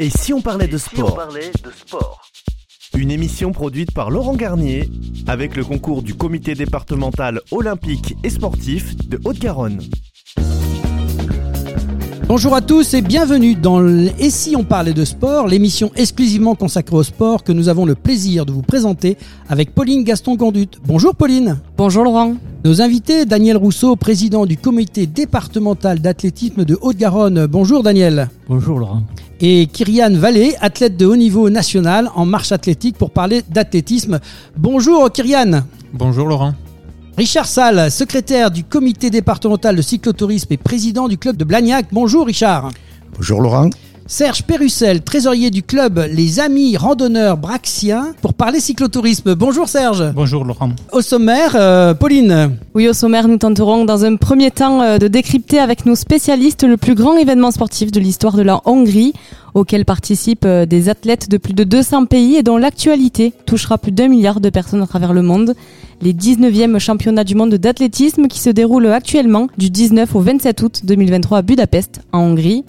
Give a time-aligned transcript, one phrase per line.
[0.00, 2.20] Et si on parlait de Si on sport parlait de sport
[2.96, 4.88] Une émission produite par Laurent Garnier
[5.26, 9.80] avec le concours du comité départemental olympique et sportif de Haute-Garonne.
[12.26, 16.54] Bonjour à tous et bienvenue dans l- Et si on parlait de sport, l'émission exclusivement
[16.54, 19.16] consacrée au sport que nous avons le plaisir de vous présenter
[19.48, 20.78] avec Pauline Gaston-Gondut.
[20.86, 21.60] Bonjour Pauline.
[21.76, 22.34] Bonjour Laurent.
[22.64, 27.46] Nos invités, Daniel Rousseau, président du comité départemental d'athlétisme de Haute-Garonne.
[27.46, 28.30] Bonjour Daniel.
[28.48, 29.02] Bonjour Laurent.
[29.40, 34.20] Et Kyrian Vallée, athlète de haut niveau national en marche athlétique pour parler d'athlétisme.
[34.56, 35.64] Bonjour Kyrian.
[35.92, 36.54] Bonjour Laurent.
[37.16, 41.86] Richard Salle, secrétaire du comité départemental de cyclotourisme et président du club de Blagnac.
[41.92, 42.70] Bonjour Richard.
[43.16, 43.70] Bonjour Laurent.
[44.06, 49.34] Serge Pérussel, trésorier du club Les Amis Randonneurs Braxiens, pour parler cyclotourisme.
[49.34, 50.12] Bonjour Serge.
[50.14, 50.72] Bonjour Laurent.
[50.92, 52.58] Au sommaire, euh, Pauline.
[52.74, 56.64] Oui, au sommaire, nous tenterons dans un premier temps euh, de décrypter avec nos spécialistes
[56.64, 59.14] le plus grand événement sportif de l'histoire de la Hongrie,
[59.54, 63.92] auquel participent euh, des athlètes de plus de 200 pays et dont l'actualité touchera plus
[63.92, 65.54] d'un milliard de personnes à travers le monde.
[66.02, 70.80] Les 19e championnats du monde d'athlétisme qui se déroulent actuellement du 19 au 27 août
[70.84, 72.64] 2023 à Budapest, en Hongrie.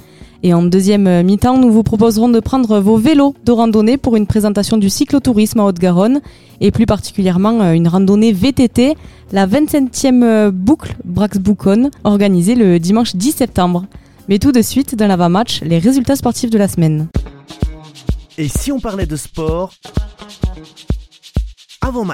[0.46, 4.16] Et en deuxième euh, mi-temps, nous vous proposerons de prendre vos vélos de randonnée pour
[4.16, 6.22] une présentation du cyclotourisme à Haute-Garonne
[6.62, 8.96] et plus particulièrement euh, une randonnée VTT,
[9.32, 13.88] la 27e euh, boucle Brax-Bouconne, organisée le dimanche 10 septembre.
[14.30, 17.08] Mais tout de suite, dans l'avant-match, les résultats sportifs de la semaine.
[18.38, 19.74] Et si on parlait de sport
[21.82, 22.06] avant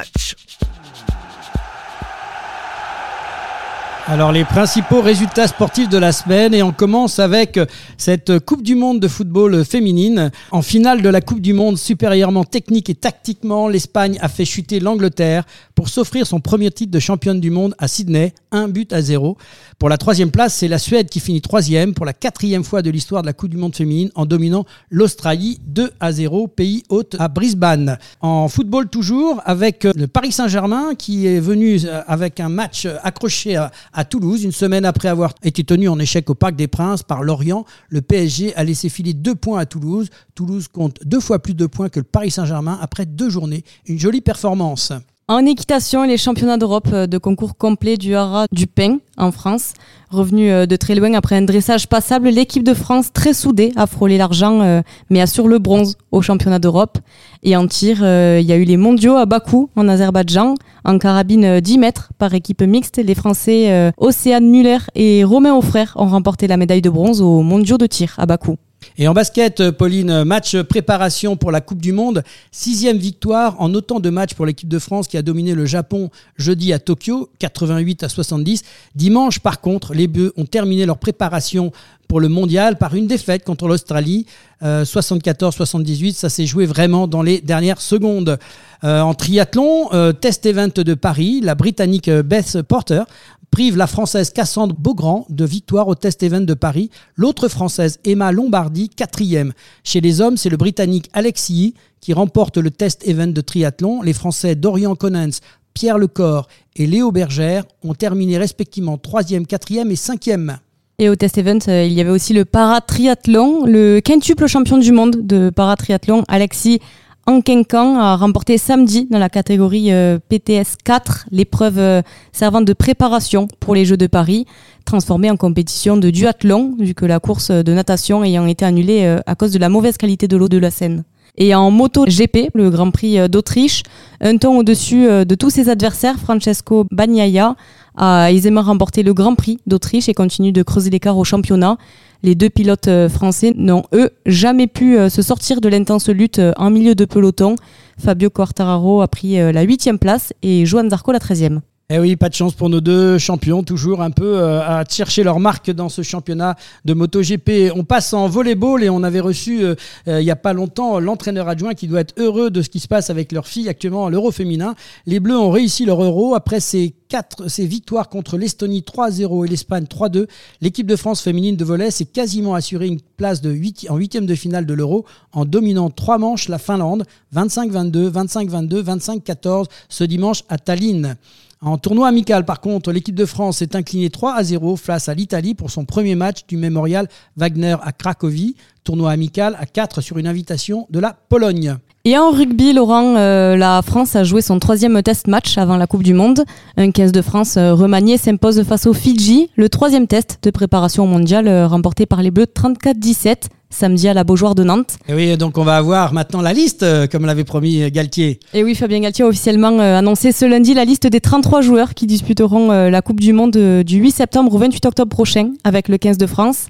[4.08, 7.60] Alors les principaux résultats sportifs de la semaine et on commence avec
[7.98, 10.32] cette Coupe du Monde de football féminine.
[10.50, 14.80] En finale de la Coupe du Monde supérieurement technique et tactiquement, l'Espagne a fait chuter
[14.80, 15.44] l'Angleterre
[15.76, 19.38] pour s'offrir son premier titre de championne du monde à Sydney, un but à zéro.
[19.78, 22.90] Pour la troisième place, c'est la Suède qui finit troisième pour la quatrième fois de
[22.90, 27.16] l'histoire de la Coupe du Monde féminine en dominant l'Australie 2 à 0, pays hôte
[27.20, 27.98] à Brisbane.
[28.20, 33.56] En football toujours avec le Paris Saint-Germain qui est venu euh, avec un match accroché
[33.56, 37.04] à, à Toulouse une semaine après avoir été tenu en échec au Parc des Princes
[37.04, 37.66] par Lorient.
[37.90, 40.10] Le PSG a laissé filer deux points à Toulouse.
[40.36, 43.64] Toulouse compte deux fois plus de points que le Paris Saint-Germain après deux journées.
[43.86, 44.94] Une jolie performance.
[45.32, 49.72] En équitation, les championnats d'Europe euh, de concours complet du haras du pain en France.
[50.10, 53.88] Revenu euh, de très loin après un dressage passable, l'équipe de France, très soudée, a
[53.88, 56.98] frôlé l'argent, euh, mais assure le bronze au championnat d'Europe.
[57.44, 60.56] Et en tir, il y a eu les mondiaux à Bakou, en Azerbaïdjan.
[60.84, 65.94] En carabine euh, 10 mètres par équipe mixte, les Français Océane Muller et Romain Offrère
[65.96, 68.58] ont remporté la médaille de bronze aux mondiaux de tir à Bakou.
[68.98, 72.24] Et en basket, Pauline, match préparation pour la Coupe du Monde.
[72.52, 76.10] Sixième victoire en autant de matchs pour l'équipe de France qui a dominé le Japon
[76.38, 78.64] jeudi à Tokyo, 88 à 70.
[78.96, 81.72] Dimanche, par contre, les Bleus ont terminé leur préparation
[82.12, 84.26] pour le mondial par une défaite contre l'Australie,
[84.64, 86.12] euh, 74-78.
[86.12, 88.38] Ça s'est joué vraiment dans les dernières secondes.
[88.84, 93.04] Euh, en triathlon, euh, test event de Paris, la Britannique euh, Beth Porter
[93.50, 96.90] prive la Française Cassandre Beaugrand de victoire au test event de Paris.
[97.16, 99.54] L'autre Française, Emma Lombardi, quatrième.
[99.86, 104.02] Chez les hommes, c'est le Britannique Alexis qui remporte le test event de triathlon.
[104.02, 105.40] Les Français Dorian Conance,
[105.74, 110.60] Pierre Lecor et Léo Bergère ont terminé respectivement troisième, quatrième et cinquième.
[111.02, 113.66] Et au test event, euh, il y avait aussi le paratriathlon.
[113.66, 116.80] Le quintuple champion du monde de paratriathlon, Alexis
[117.26, 123.48] Ankenkan, a remporté samedi dans la catégorie euh, PTS 4 l'épreuve euh, servant de préparation
[123.60, 124.46] pour les Jeux de Paris,
[124.86, 129.34] transformée en compétition de duathlon, vu que la course de natation ayant été annulée à
[129.34, 131.04] cause de la mauvaise qualité de l'eau de la Seine.
[131.38, 133.84] Et en moto GP, le Grand Prix euh, d'Autriche,
[134.20, 137.56] un ton au-dessus euh, de tous ses adversaires, Francesco Bagnaia
[137.96, 141.78] a aisément remporté le Grand Prix d'Autriche et continue de creuser l'écart au championnat.
[142.24, 146.70] Les deux pilotes euh, français n'ont, eux, jamais pu se sortir de l'intense lutte en
[146.70, 147.56] milieu de peloton.
[147.98, 151.62] Fabio Quartararo a pris la huitième place et Joan Zarco la treizième.
[151.94, 155.24] Eh oui, pas de chance pour nos deux champions, toujours un peu euh, à chercher
[155.24, 156.56] leur marque dans ce championnat
[156.86, 157.74] de MotoGP.
[157.76, 159.76] On passe en volleyball et on avait reçu euh,
[160.08, 162.80] euh, il n'y a pas longtemps l'entraîneur adjoint qui doit être heureux de ce qui
[162.80, 164.74] se passe avec leur fille actuellement à l'Euro féminin.
[165.06, 169.50] Les Bleus ont réussi leur Euro après ces quatre, ces victoires contre l'Estonie 3-0 et
[169.50, 170.28] l'Espagne 3-2.
[170.62, 174.28] L'équipe de France féminine de volley s'est quasiment assuré une place de 8, en huitième
[174.28, 177.04] de finale de l'Euro en dominant trois manches la Finlande
[177.36, 181.18] 25-22, 25-22, 25-14 ce dimanche à Tallinn.
[181.64, 185.14] En tournoi amical, par contre, l'équipe de France s'est inclinée 3 à 0 face à
[185.14, 188.56] l'Italie pour son premier match du mémorial Wagner à Cracovie.
[188.84, 191.76] Tournoi amical à 4 sur une invitation de la Pologne.
[192.04, 195.86] Et en rugby, Laurent, euh, la France a joué son troisième test match avant la
[195.86, 196.46] Coupe du Monde.
[196.78, 201.06] Un 15 de France euh, remanié s'impose face aux Fidji, le troisième test de préparation
[201.06, 203.50] mondiale euh, remporté par les Bleus 34-17.
[203.72, 204.98] Samedi à la Beaujoire de Nantes.
[205.08, 208.40] Et oui, donc on va avoir maintenant la liste, euh, comme l'avait promis Galtier.
[208.54, 212.06] Et oui, Fabien Galtier a officiellement annoncé ce lundi la liste des 33 joueurs qui
[212.06, 216.18] disputeront la Coupe du Monde du 8 septembre au 28 octobre prochain avec le 15
[216.18, 216.68] de France.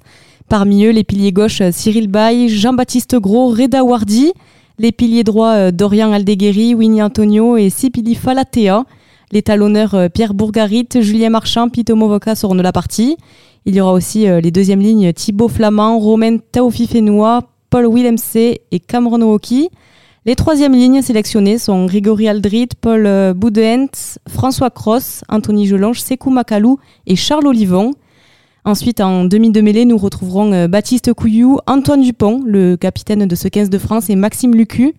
[0.48, 4.32] Parmi eux, les piliers gauches Cyril Bay, Jean-Baptiste Gros, Reda Wardi,
[4.78, 8.84] les piliers droits Dorian Aldeguerri, Winnie Antonio et Sipili Falatea.
[9.32, 13.16] Les talonneurs euh, Pierre Bourgarit, Julien Marchand, Pito Movoka seront de la partie.
[13.64, 17.40] Il y aura aussi euh, les deuxièmes lignes Thibaut Flamand, Romain Taofi-Fenois,
[17.70, 19.70] Paul Willemse et Cameron Woki.
[20.26, 23.88] Les troisièmes lignes sélectionnées sont Grégory Aldrit, Paul euh, Boudent,
[24.28, 27.92] François Cross, Anthony Gelonge, Sekou Makalou et Charles Olivon.
[28.66, 33.48] Ensuite, en demi de mêlée, nous retrouverons Baptiste Couillou, Antoine Dupont, le capitaine de ce
[33.48, 34.94] 15 de France, et Maxime Lucu.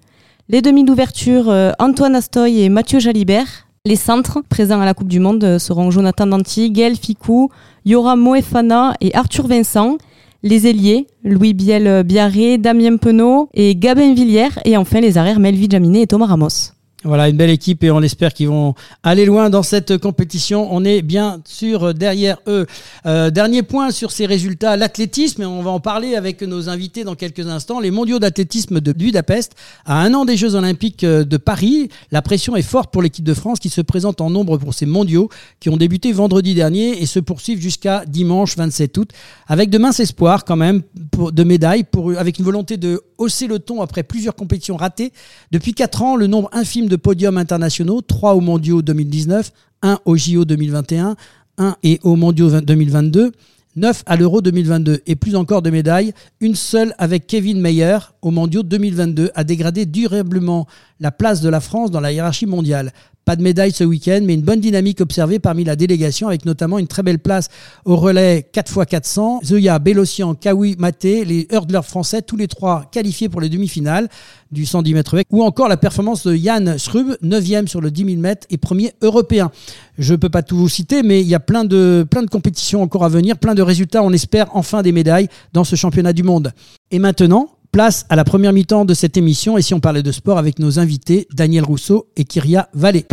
[0.50, 1.47] Les demi d'ouverture,
[1.79, 3.68] Antoine Astoy et Mathieu Jalibert.
[3.85, 7.50] Les centres présents à la Coupe du Monde seront Jonathan Danti, Gaël Ficou,
[7.83, 9.97] Yora Moefana et Arthur Vincent.
[10.41, 14.57] Les ailiers, Louis Biel Biarré, Damien Penaud et Gabin Villiers.
[14.63, 16.71] Et enfin les arrières, Melvi Jaminet et Thomas Ramos.
[17.05, 20.69] Voilà, une belle équipe et on espère qu'ils vont aller loin dans cette compétition.
[20.71, 22.65] On est bien sûr derrière eux.
[23.05, 27.15] Euh, dernier point sur ces résultats, l'athlétisme, on va en parler avec nos invités dans
[27.15, 27.81] quelques instants.
[27.81, 29.53] Les mondiaux d'athlétisme de Budapest,
[29.85, 33.25] à un an des Jeux olympiques euh, de Paris, la pression est forte pour l'équipe
[33.25, 35.27] de France qui se présente en nombre pour ces mondiaux
[35.59, 39.09] qui ont débuté vendredi dernier et se poursuivent jusqu'à dimanche 27 août,
[39.47, 40.83] avec de minces espoirs quand même
[41.17, 45.11] de médailles, pour, avec une volonté de hausser le ton après plusieurs compétitions ratées.
[45.51, 49.51] Depuis 4 ans, le nombre infime de podiums internationaux, 3 aux mondiaux 2019,
[49.81, 51.16] 1 au JO 2021,
[51.57, 53.31] 1 et au mondiaux 2022.
[53.75, 58.30] 9 à l'Euro 2022 et plus encore de médailles, une seule avec Kevin Meyer au
[58.30, 60.68] Mondiaux 2022 a dégradé durablement
[61.00, 62.94] la place de la France dans la hiérarchie mondiale.
[63.25, 66.78] Pas de médaille ce week-end, mais une bonne dynamique observée parmi la délégation, avec notamment
[66.78, 67.48] une très belle place
[67.86, 69.46] au relais 4x400.
[69.46, 74.10] Zoya, Bélocian, Kawi, Maté, les hurdlers français, tous les trois qualifiés pour les demi-finales
[74.52, 78.18] du 110 mètres Ou encore la performance de Yann Schrub, 9e sur le 10 000
[78.18, 79.52] mètres et premier européen.
[79.98, 82.30] Je ne peux pas tout vous citer, mais il y a plein de, plein de
[82.30, 84.04] compétitions encore à venir, plein de résultats.
[84.04, 86.52] On espère enfin des médailles dans ce championnat du monde.
[86.92, 90.12] Et maintenant, Place à la première mi-temps de cette émission et si on parlait de
[90.12, 93.08] sport avec nos invités Daniel Rousseau et Kyria Vallée.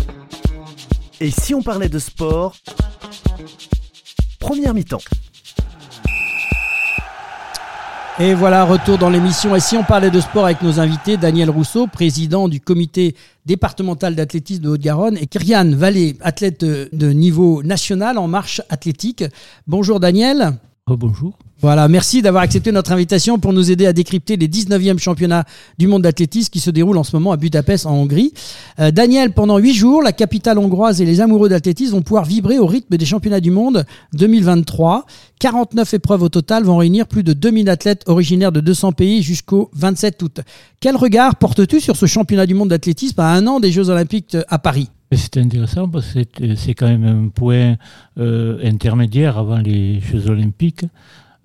[1.18, 2.54] Et si on parlait de sport
[4.38, 5.00] Première mi-temps.
[8.18, 9.56] Et voilà, retour dans l'émission.
[9.56, 13.16] Et si on parlait de sport avec nos invités, Daniel Rousseau, président du comité
[13.46, 19.24] départemental d'athlétisme de Haute-Garonne, et Kyrian Vallée, athlète de niveau national en marche athlétique.
[19.66, 20.58] Bonjour Daniel.
[20.92, 21.38] Oh, bonjour.
[21.60, 25.44] Voilà, merci d'avoir accepté notre invitation pour nous aider à décrypter les 19e championnats
[25.78, 28.32] du monde d'athlétisme qui se déroulent en ce moment à Budapest en Hongrie.
[28.80, 32.58] Euh, Daniel, pendant huit jours, la capitale hongroise et les amoureux d'athlétisme vont pouvoir vibrer
[32.58, 33.84] au rythme des championnats du monde
[34.14, 35.06] 2023.
[35.38, 39.70] 49 épreuves au total vont réunir plus de 2000 athlètes originaires de 200 pays jusqu'au
[39.74, 40.40] 27 août.
[40.80, 44.36] Quel regard portes-tu sur ce championnat du monde d'athlétisme à un an des Jeux olympiques
[44.48, 44.90] à Paris?
[45.16, 47.76] C'est intéressant parce que c'est quand même un point
[48.18, 50.84] euh, intermédiaire avant les Jeux olympiques.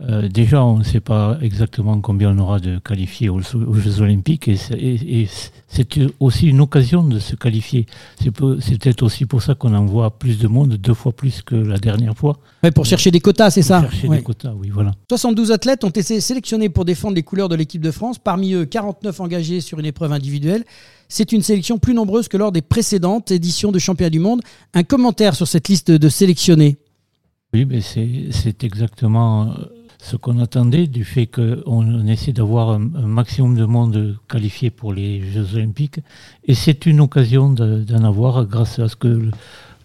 [0.01, 4.49] Euh, déjà, on ne sait pas exactement combien on aura de qualifiés aux, Jeux Olympiques
[4.49, 5.27] et,
[5.67, 7.85] c'est aussi une occasion de se qualifier.
[8.19, 11.77] C'est peut-être aussi pour ça qu'on envoie plus de monde, deux fois plus que la
[11.77, 12.37] dernière fois.
[12.73, 14.91] pour chercher des quotas, c'est ça Chercher des quotas, oui, voilà.
[15.09, 18.65] 72 athlètes ont été sélectionnés pour défendre les couleurs de l'équipe de France, parmi eux
[18.65, 20.65] 49 engagés sur une épreuve individuelle.
[21.07, 24.41] C'est une sélection plus nombreuse que lors des précédentes éditions de Championnat du Monde.
[24.73, 26.77] Un commentaire sur cette liste de sélectionnés
[27.53, 29.65] Oui, mais c'est exactement euh,
[29.99, 35.21] ce qu'on attendait du fait qu'on essaie d'avoir un, maximum de monde qualifié pour les
[35.31, 35.99] Jeux Olympiques.
[36.45, 39.29] Et c'est une occasion d'en avoir grâce à ce que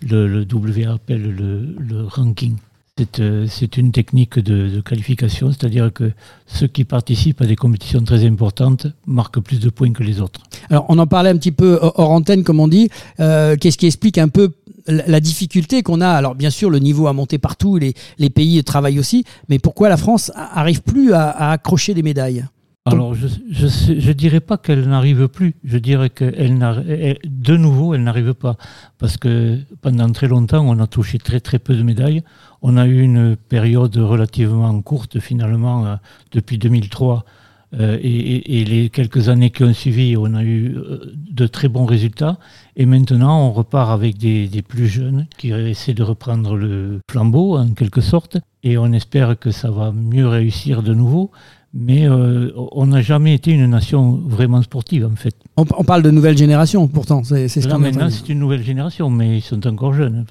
[0.03, 2.57] le, le, WA appelle le, ranking.
[3.19, 6.13] Euh, c'est une technique de, qualification, c'est-à-dire que
[6.47, 10.41] ceux qui participent à des compétitions très importantes marquent plus de points que les autres.
[10.69, 12.89] Alors, on en parlait un petit peu hors antenne, comme on dit.
[13.21, 14.53] Euh, qu'est-ce qui explique un peu
[14.87, 18.63] la difficulté qu'on a, alors bien sûr le niveau a monté partout, les, les pays
[18.65, 22.45] travaillent aussi, mais pourquoi la France arrive plus à, accrocher des médailles?
[22.87, 23.27] Alors, je
[23.93, 25.55] ne dirais pas qu'elle n'arrive plus.
[25.63, 28.57] Je dirais qu'elle de nouveau, elle n'arrive pas.
[28.99, 32.23] Parce que pendant très longtemps, on a touché très très peu de médailles.
[32.63, 35.97] On a eu une période relativement courte, finalement, euh,
[36.33, 37.25] depuis 2003,
[37.79, 41.87] euh, et, les quelques années qui ont suivi, on a eu euh, de très bons
[41.87, 42.39] résultats.
[42.77, 47.71] Et maintenant, on repart avec des, plus jeunes qui essaient de reprendre le flambeau, en
[47.71, 48.39] quelque sorte.
[48.63, 51.31] Et on espère que ça va mieux réussir de nouveau.
[51.73, 55.35] Mais euh, on n'a jamais été une nation vraiment sportive en fait.
[55.57, 57.23] On, parle de nouvelle génération pourtant.
[57.23, 60.25] C'est ce Là maintenant c'est une nouvelle génération, mais ils sont encore jeunes.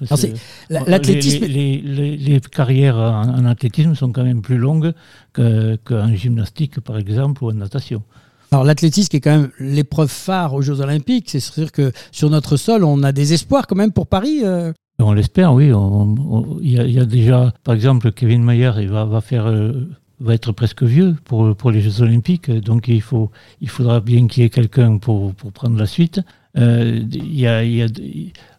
[0.68, 1.46] L'athlétisme.
[1.46, 4.92] Les, les, carrières en, athlétisme sont quand même plus longues
[5.32, 8.02] qu'en gymnastique par exemple ou en natation.
[8.52, 11.30] Alors l'athlétisme est quand même l'épreuve phare aux Jeux Olympiques.
[11.30, 14.40] C'est sûr que sur notre sol, on a des espoirs quand même pour Paris.
[14.44, 14.72] Euh.
[14.98, 15.72] On l'espère, oui.
[16.60, 19.88] Il y, a déjà, par exemple, Kevin Mayer, il va, va faire euh,
[20.20, 24.26] va être presque vieux pour, pour les Jeux Olympiques, donc il, faut, il faudra bien
[24.26, 26.20] qu'il y ait quelqu'un pour, pour prendre la suite.
[26.58, 27.86] Euh, y a, y a,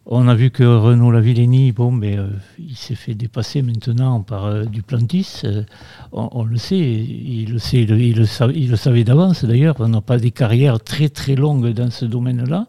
[0.06, 2.28] on a vu que Renaud Lavillenie, bon, mais euh,
[2.58, 5.42] il s'est fait dépasser maintenant par euh, Duplantis.
[5.44, 5.62] Euh,
[6.10, 9.76] on, le sait, il le sait, il, le savait d'avance d'ailleurs.
[9.78, 12.66] On n'a pas des carrières très très longues dans ce domaine-là,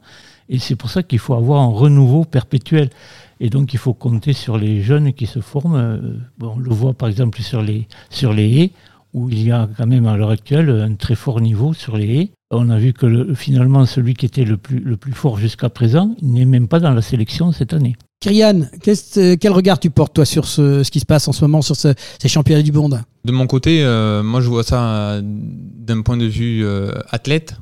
[0.49, 2.89] et c'est pour ça qu'il faut avoir un renouveau perpétuel.
[3.43, 5.75] Et donc il faut compter sur les jeunes qui se forment.
[5.75, 5.97] Euh,
[6.41, 8.71] on le voit par exemple sur les, sur les haies,
[9.13, 12.15] où il y a quand même à l'heure actuelle un très fort niveau sur les
[12.15, 12.29] haies.
[12.51, 16.15] On a vu que finalement celui qui était le plus, le plus fort jusqu'à présent
[16.21, 17.97] n'est même pas dans la sélection cette année.
[18.21, 21.75] Kyrian, quel regard tu portes toi sur ce, qui se passe en ce moment sur
[21.75, 21.95] ces
[22.27, 23.01] championnats du monde?
[23.25, 27.57] De mon côté, euh, moi je vois ça d'un point de vue euh, athlète.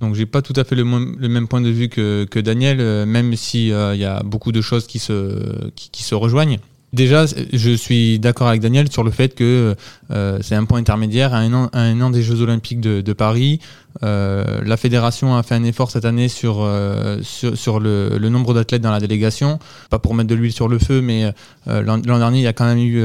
[0.00, 3.34] Donc j'ai pas tout à fait le, même point de vue que, Daniel, euh, même
[3.36, 6.58] s'il euh, y a beaucoup de choses qui se, qui, se rejoignent.
[6.94, 9.74] Déjà, je suis d'accord avec Daniel sur le fait que
[10.10, 13.60] euh, c'est un point intermédiaire à un an, des Jeux Olympiques de, Paris.
[14.02, 16.68] la fédération a fait un effort cette année sur,
[17.22, 19.58] sur, le, nombre d'athlètes dans la délégation.
[19.90, 21.32] Pas pour mettre de l'huile sur le feu, mais
[21.66, 23.04] l'an dernier, il y a quand même eu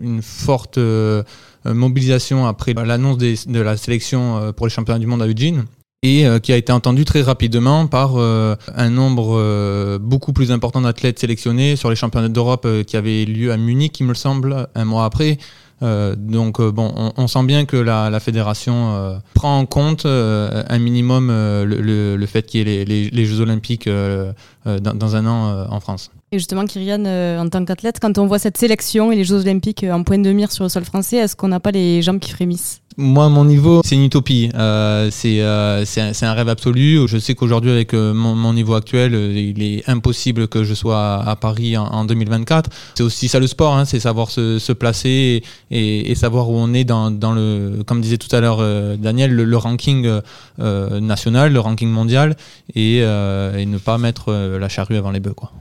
[0.00, 0.78] une forte
[1.66, 5.64] euh, mobilisation après l'annonce de la sélection euh, pour les championnats du monde à Eugene
[6.02, 11.18] et euh, qui a été entendu très rapidement par un nombre beaucoup plus important d'athlètes
[11.18, 15.04] sélectionnés sur les championnats d'Europe qui avaient lieu à Munich, il me semble, un mois
[15.04, 15.38] après.
[15.80, 22.42] donc bon, on, sent bien que la, fédération prend en compte un minimum le, fait
[22.46, 26.10] qu'il y ait les, Jeux olympiques dans, un an en France.
[26.30, 29.40] Et justement, Kyrian, euh, en tant qu'athlète, quand on voit cette sélection et les Jeux
[29.40, 32.02] Olympiques euh, en point de mire sur le sol français, est-ce qu'on n'a pas les
[32.02, 32.82] jambes qui frémissent?
[32.98, 34.50] Moi, mon niveau, c'est une utopie.
[34.54, 37.08] Euh, c'est un, rêve absolu.
[37.08, 41.76] Je sais qu'aujourd'hui, avec mon, niveau actuel, il est impossible que je sois à, Paris
[41.76, 42.68] en, 2024.
[42.96, 46.82] C'est aussi ça le sport, hein, c'est savoir se, placer et, savoir où on est
[46.82, 48.58] dans, dans, le, comme disait tout à l'heure
[48.98, 50.20] Daniel, le, ranking
[50.58, 52.36] national, le ranking mondial,
[52.74, 55.34] et, et ne pas mettre la charrue avant les bœufs.
[55.34, 55.52] Quoi.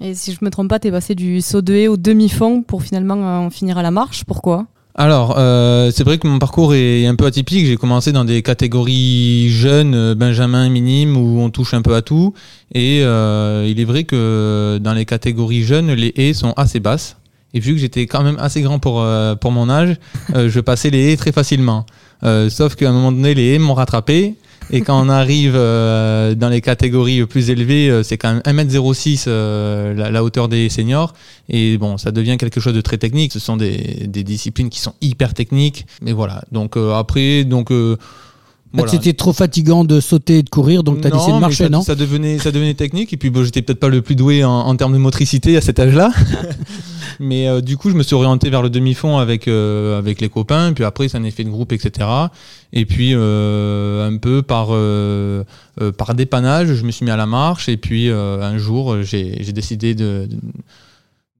[0.00, 2.62] Et si je me trompe pas, tu es passé du saut de haie au demi-fond
[2.62, 4.24] pour finalement en finir à la marche.
[4.24, 4.66] Pourquoi?
[4.94, 7.66] Alors, euh, c'est vrai que mon parcours est un peu atypique.
[7.66, 12.02] J'ai commencé dans des catégories jeunes, euh, benjamin, minime, où on touche un peu à
[12.02, 12.34] tout.
[12.74, 17.16] Et euh, il est vrai que dans les catégories jeunes, les haies sont assez basses.
[17.54, 19.06] Et vu que j'étais quand même assez grand pour,
[19.40, 19.96] pour mon âge,
[20.34, 21.86] je passais les haies très facilement.
[22.50, 24.34] sauf qu'à un moment donné, les haies m'ont rattrapé.
[24.70, 29.24] Et quand on arrive euh, dans les catégories plus élevées, euh, c'est quand même 1m06
[29.26, 31.14] euh, la, hauteur des seniors.
[31.48, 33.32] Et bon, ça devient quelque chose de très technique.
[33.32, 35.86] Ce sont des, des disciplines qui sont hyper techniques.
[36.02, 36.42] Mais voilà.
[36.52, 37.70] Donc après, donc
[38.86, 41.70] c'était trop fatigant de sauter et de courir, donc tu as décidé de marcher, ça,
[41.70, 44.44] non ça devenait, ça devenait technique, et puis bon, j'étais peut-être pas le plus doué
[44.44, 46.12] en, termes de motricité à cet âge-là.
[47.20, 50.28] mais euh, du coup, je me suis orienté vers le demi-fond avec, euh, avec les
[50.28, 52.08] copains, puis après, c'est un effet de groupe, etc.
[52.72, 54.68] Et puis, euh, un peu par,
[55.96, 59.94] par dépannage, je me suis mis à la marche, et puis un jour, j'ai décidé
[59.94, 60.36] de de,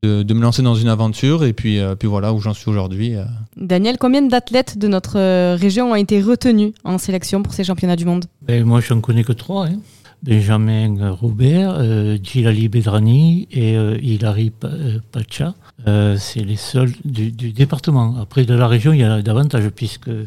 [0.05, 3.17] me lancer dans une aventure et puis, euh, puis voilà où j'en suis aujourd'hui.
[3.17, 3.25] Euh.
[3.57, 7.97] Daniel, combien d'athlètes de notre euh, région ont été retenus en sélection pour ces championnats
[7.97, 8.27] du monde?
[8.43, 9.67] Ben, Moi, je n'en connais que trois.
[9.67, 9.79] Hein.
[10.23, 14.51] Benjamin Robert, euh, Gilali Bedrani et Hilary
[15.13, 15.55] Pacha.
[15.87, 18.17] C'est les seuls du, du, département.
[18.21, 20.27] Après, de la région, il y a davantage puisque euh,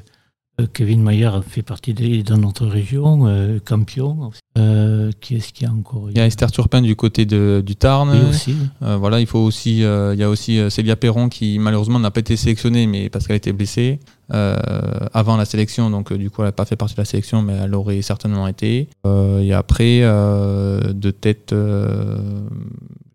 [0.73, 4.31] Kevin Mayer fait partie de, dans notre région, euh, Campion.
[4.57, 7.63] Euh, qui est-ce qu'il y a encore Il y a Esther Turpin du côté de,
[7.65, 8.09] du Tarn.
[8.29, 8.55] aussi.
[8.81, 12.35] voilà, il faut aussi, il y a aussi Célia Perron qui malheureusement n'a pas été
[12.35, 13.99] sélectionnée, mais parce qu'elle a été blessée
[14.29, 17.53] avant la sélection, donc du coup elle n'a pas fait partie de la sélection, mais
[17.53, 18.89] elle aurait certainement été.
[19.05, 21.55] et après, de tête,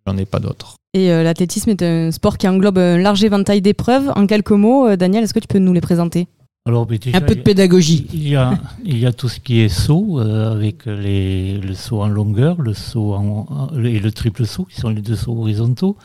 [0.06, 0.76] j'en ai pas d'autres.
[0.94, 4.10] Et l'athlétisme est un sport qui englobe un large éventail d'épreuves.
[4.16, 6.28] En quelques mots, Daniel, est-ce que tu peux nous les présenter?
[6.66, 8.08] Alors, un peu de pédagogie.
[8.12, 11.74] Il y a, il y a tout ce qui est saut, euh, avec les, le
[11.74, 15.38] saut en longueur, le saut en, et le triple saut, qui sont les deux sauts
[15.38, 15.96] horizontaux.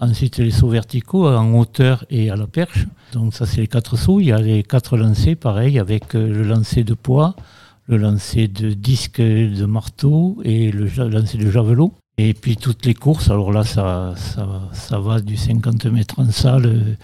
[0.00, 2.86] Ensuite, les sauts verticaux en hauteur et à la perche.
[3.12, 4.20] Donc, ça, c'est les quatre sauts.
[4.20, 7.36] Il y a les quatre lancers, pareil, avec euh, le lancer de poids,
[7.86, 11.92] le lancer de disque de marteau et le lancer de javelot.
[12.16, 13.28] Et puis, toutes les courses.
[13.28, 16.96] Alors là, ça, ça, ça va du 50 mètres en salle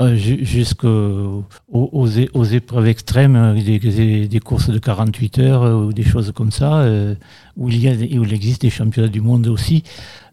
[0.00, 3.78] euh, jusqu'aux aux, aux, épreuves extrêmes, des,
[4.28, 6.86] des, courses de 48 heures ou des choses comme ça,
[7.56, 9.82] où, il y a, où il existe des championnats du monde aussi.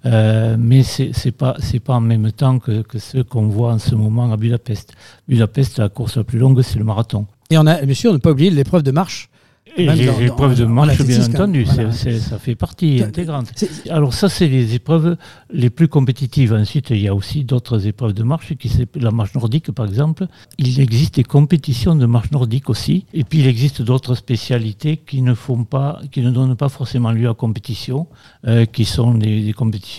[0.04, 3.96] mais c'est n'est pas, pas en même temps que, que ceux qu'on voit en ce
[3.96, 4.94] moment à Budapest.
[5.28, 7.26] Budapest, la course la plus longue, c'est le marathon.
[7.50, 9.31] Et on a bien sûr ne pas oublier l'épreuve de marche
[9.78, 13.52] les épreuves de marche, bien entendu, ça fait partie intégrante.
[13.90, 15.18] Alors ça, c'est les épreuves
[15.52, 16.54] les plus compétitives.
[16.54, 20.28] Ensuite, il y a aussi d'autres épreuves de marche, qui la marche nordique, par exemple.
[20.58, 23.06] Il existe des compétitions de marche nordique aussi.
[23.14, 27.12] Et puis, il existe d'autres spécialités qui ne font pas, qui ne donnent pas forcément
[27.12, 28.08] lieu à compétition,
[28.48, 29.54] euh, qui sont des,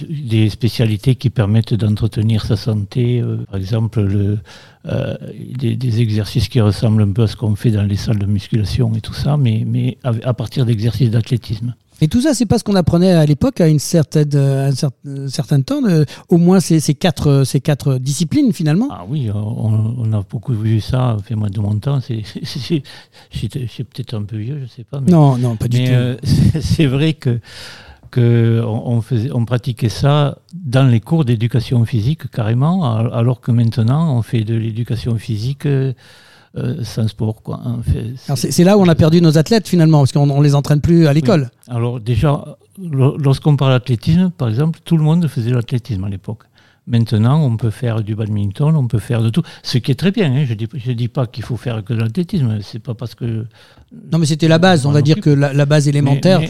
[0.09, 3.21] des, spécialités qui permettent d'entretenir sa santé.
[3.21, 4.39] Euh, par exemple, le,
[4.87, 8.27] euh, des, exercices qui ressemblent un peu à ce qu'on fait dans les salles de
[8.27, 11.75] musculation et tout ça, mais, mais à, partir d'exercices d'athlétisme.
[12.01, 15.61] Et tout ça, c'est pas ce qu'on apprenait à l'époque, à une certaine, un certain
[15.61, 15.83] temps,
[16.29, 20.81] au moins ces, ces, quatre, ces quatre disciplines finalement Ah oui, on, a beaucoup vu
[20.81, 22.01] ça, fait moins de mon temps.
[22.01, 22.23] C'est
[23.31, 25.01] peut-être un peu vieux, je sais pas.
[25.01, 25.93] Mais, non, non, pas du tout.
[25.93, 26.17] Euh,
[26.61, 27.39] c'est vrai que
[28.13, 34.23] qu'on faisait, on pratiquait ça dans les cours d'éducation physique carrément, alors que maintenant on
[34.23, 35.95] fait de l'éducation physique euh,
[36.83, 37.43] sans sport.
[37.43, 37.61] Quoi.
[38.35, 41.07] C'est là où on a perdu nos athlètes finalement, parce qu'on ne les entraîne plus
[41.07, 41.51] à l'école.
[41.69, 42.45] Alors déjà,
[42.79, 46.41] lorsqu'on parle d'athlétisme, par exemple, tout le monde faisait l'athlétisme à l'époque.
[46.89, 50.11] Maintenant, on peut faire du badminton, on peut faire de tout, ce qui est très
[50.11, 50.33] bien.
[50.33, 50.45] Hein.
[50.45, 52.59] Je dis, je dis pas qu'il faut faire que de l'athlétisme.
[52.61, 53.47] C'est pas parce que.
[54.11, 54.85] Non, mais c'était la base.
[54.85, 56.41] On, va dire que la, base élémentaire.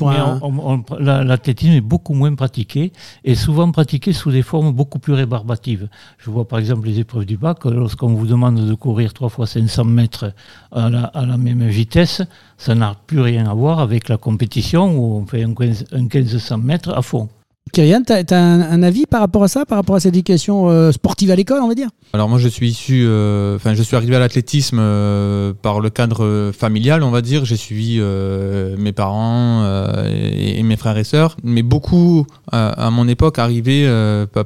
[0.98, 2.92] l'athlétisme est beaucoup moins pratiqué
[3.24, 5.88] et souvent pratiqué sous des formes beaucoup plus rébarbatives.
[6.16, 7.66] Je vois par exemple les épreuves du bac.
[7.66, 10.32] Lorsqu'on vous demande de courir 3 fois 500 mètres
[10.70, 12.22] à la, à la même vitesse,
[12.56, 16.90] ça n'a plus rien à voir avec la compétition où on fait un 1500 mètres
[16.96, 17.28] à fond.
[17.72, 20.92] Kyrian, tu as, un, avis par rapport à ça, par rapport à cette éducation euh,
[20.92, 21.88] sportive à l'école, on va dire?
[22.12, 25.88] Alors moi, je suis issu, euh, enfin, je suis arrivé à l'athlétisme euh, par le
[25.88, 27.46] cadre familial, on va dire.
[27.46, 29.64] J'ai suivi mes parents
[30.04, 33.88] et, mes frères et sœurs, mais beaucoup à, mon époque arrivaient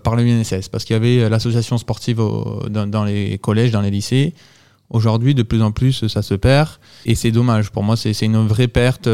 [0.05, 2.23] par le UNSS, parce qu'il y avait l'association sportive
[2.69, 4.35] dans, les collèges, dans les lycées.
[4.89, 6.69] Aujourd'hui, de plus en plus, ça se perd
[7.07, 7.73] et c'est dommage.
[7.73, 9.09] Pour moi, c'est une vraie perte.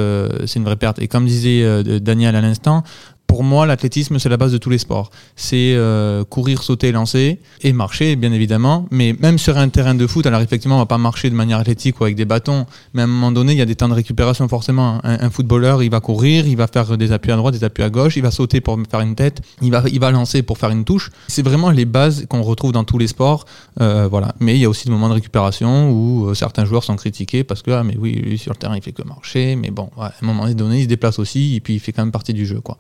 [0.46, 1.00] c'est une vraie perte.
[1.00, 2.82] Et comme disait Daniel à l'instant,
[3.32, 5.10] pour moi, l'athlétisme, c'est la base de tous les sports.
[5.36, 8.86] C'est euh, courir, sauter, lancer et marcher, bien évidemment.
[8.90, 11.56] Mais même sur un terrain de foot, alors effectivement, on va pas marcher de manière
[11.56, 12.66] athlétique ou avec des bâtons.
[12.92, 15.00] Mais à un moment donné, il y a des temps de récupération forcément.
[15.02, 17.88] Un, footballeur, il va courir, il va faire des appuis à droite, des appuis à
[17.88, 20.68] gauche, il va sauter pour faire une tête, il va, il va lancer pour faire
[20.68, 21.10] une touche.
[21.26, 23.46] C'est vraiment les bases qu'on retrouve dans tous les sports.
[23.80, 24.34] Euh, voilà.
[24.40, 27.44] Mais il y a aussi des moments de récupération où euh, certains joueurs sont critiqués
[27.44, 29.56] parce que, ah, mais oui, lui, sur le terrain, il fait que marcher.
[29.56, 32.02] Mais bon, à un moment donné, il se déplace aussi et puis il fait quand
[32.02, 32.76] même partie du jeu, quoi.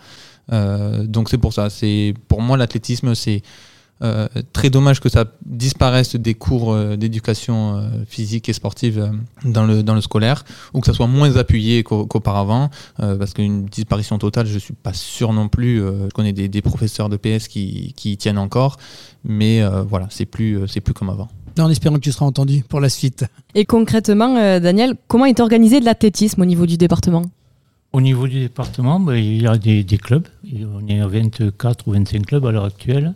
[0.52, 1.70] Euh, donc c'est pour ça.
[1.70, 3.42] C'est pour moi l'athlétisme, c'est
[4.02, 9.12] euh, très dommage que ça disparaisse des cours euh, d'éducation physique et sportive
[9.44, 14.18] dans, le, dans le scolaire, ou que ça soit moins appuyé qu'auparavant, parce qu'une disparition
[14.18, 15.78] totale, je ne suis pas sûr non plus.
[15.78, 18.78] je connais des, des, professeurs de PS qui, qui y tiennent encore,
[19.24, 21.28] mais voilà, c'est plus, c'est plus comme avant.
[21.58, 23.26] En espérant que tu seras entendu pour la suite.
[23.54, 27.26] Et concrètement, Daniel, comment est organisé l'athlétisme au niveau du département?
[27.92, 30.26] Au niveau du département, ben, il y a des, clubs.
[30.44, 33.14] On est à 24 ou 25 clubs à l'heure actuelle.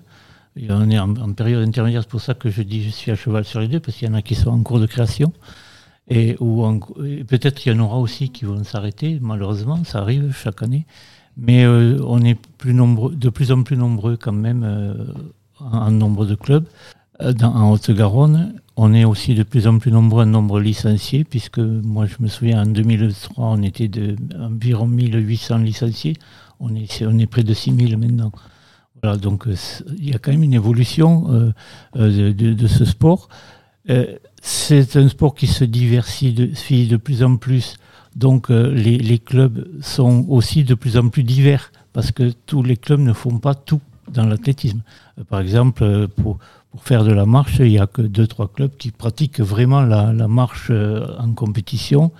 [0.68, 3.44] on est en, période intermédiaire, c'est pour ça que je dis je suis à cheval
[3.44, 5.32] sur les deux, parce qu'il y en a qui sont en cours de création.
[6.08, 10.86] Et, peut-être qu'il y en aura aussi qui vont s'arrêter, malheureusement, ça arrive chaque année.
[11.36, 14.94] Mais euh, on est de plus en plus nombreux quand même euh,
[15.58, 16.64] en, nombre de clubs.
[17.22, 21.58] Euh, en Haute-Garonne, on est aussi de plus en plus nombreux en nombre licenciés, puisque
[21.58, 26.14] moi je me souviens en 2003, on était de environ 1800 licenciés.
[26.60, 28.32] On est, on près de 6000 maintenant.
[29.02, 29.54] Voilà, donc euh,
[29.98, 31.52] il y a quand même une évolution euh,
[31.96, 33.28] euh, de, ce sport.
[34.42, 36.32] c'est un sport qui se diversifie
[36.86, 37.76] de, plus en plus.
[38.14, 42.76] Donc les, les, clubs sont aussi de plus en plus divers, parce que tous les
[42.76, 44.80] clubs ne font pas tout dans l'athlétisme.
[45.28, 46.38] par exemple, pour,
[46.76, 49.80] pour faire de la marche, il n'y a que deux, trois clubs qui pratiquent vraiment
[49.80, 52.12] la, marche euh, en compétition.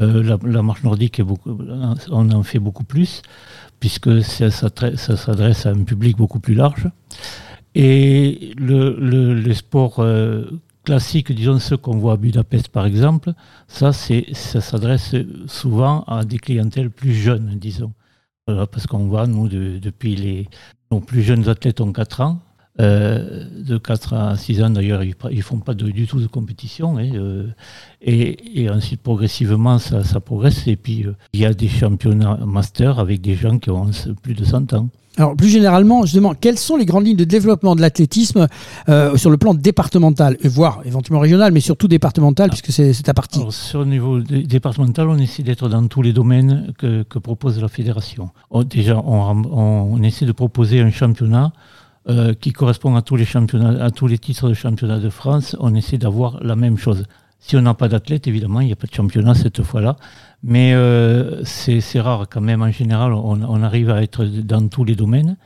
[0.00, 1.20] Euh, la, marche nordique,
[2.10, 3.20] on en fait beaucoup plus,
[3.80, 6.88] puisque ça, s'adresse à un public beaucoup plus large.
[7.74, 10.46] Et le, le, sport euh,
[10.84, 13.34] classique, disons ceux qu'on voit à Budapest par exemple,
[13.66, 15.14] ça, ça s'adresse
[15.48, 17.92] souvent à des clientèles plus jeunes, disons.
[18.46, 20.48] parce qu'on voit, nous, depuis les...
[20.90, 22.40] Nos plus jeunes athlètes ont 4 ans,
[22.80, 26.96] Euh, de 4 à 6 ans, d'ailleurs, ils ne font pas du tout de compétition.
[26.96, 27.46] Hein, euh,
[28.00, 30.66] et, ensuite, progressivement, ça, ça progresse.
[30.68, 33.90] Et puis, euh, il y a des championnats master avec des gens qui ont
[34.22, 34.88] plus de 100 ans.
[35.16, 38.46] Alors, plus généralement, justement, quelles sont les grandes lignes de développement de l'athlétisme
[39.16, 43.40] sur le plan départemental, voire éventuellement régional, mais surtout départemental, puisque c'est ta partie?
[43.50, 48.30] Sur le niveau départemental, on essaie d'être dans tous les domaines que, propose la fédération.
[48.66, 51.52] déjà, on, on, essaie de proposer un championnat
[52.10, 53.26] euh, qui correspond à tous les
[54.18, 57.04] titres de championnat de France, on essaie d'avoir la même chose.
[57.38, 59.96] Si on n'a pas d'athlète, évidemment, il n'y a pas de championnat cette fois-là.
[60.42, 62.62] Mais euh, c'est rare quand même.
[62.62, 65.36] En général, on, arrive à être dans tous les domaines.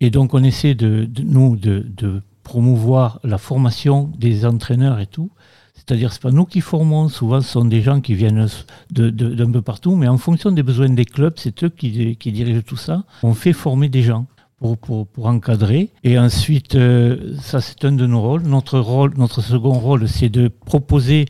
[0.00, 5.30] Et donc, on essaie de, nous de, promouvoir la formation des entraîneurs et tout.
[5.74, 8.46] C'est-à-dire, ce n'est pas nous qui formons, souvent ce sont des gens qui viennent
[8.90, 12.76] d'un peu partout, mais en fonction des besoins des clubs, c'est eux qui dirigent tout
[12.76, 13.02] ça.
[13.24, 14.26] On fait former des gens
[14.60, 15.90] pour, encadrer.
[16.02, 18.42] Et ensuite, euh, ça c'est un de nos rôles.
[18.42, 21.26] Notre, rôle, notre second rôle, c'est de proposer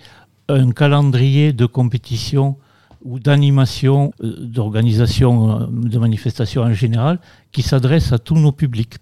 [0.49, 2.57] un calendrier de compétition
[3.05, 7.21] ou d'animation, euh, d'organisation euh, de manifestations en général,
[7.53, 8.95] qui s'adresse à tous nos publics.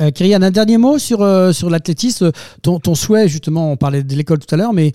[0.00, 1.18] Euh, Kyrian, un dernier mot sur,
[1.54, 2.32] sur l'athlétisme.
[2.62, 4.92] Ton, souhait, justement, on parlait de l'école tout à l'heure, mais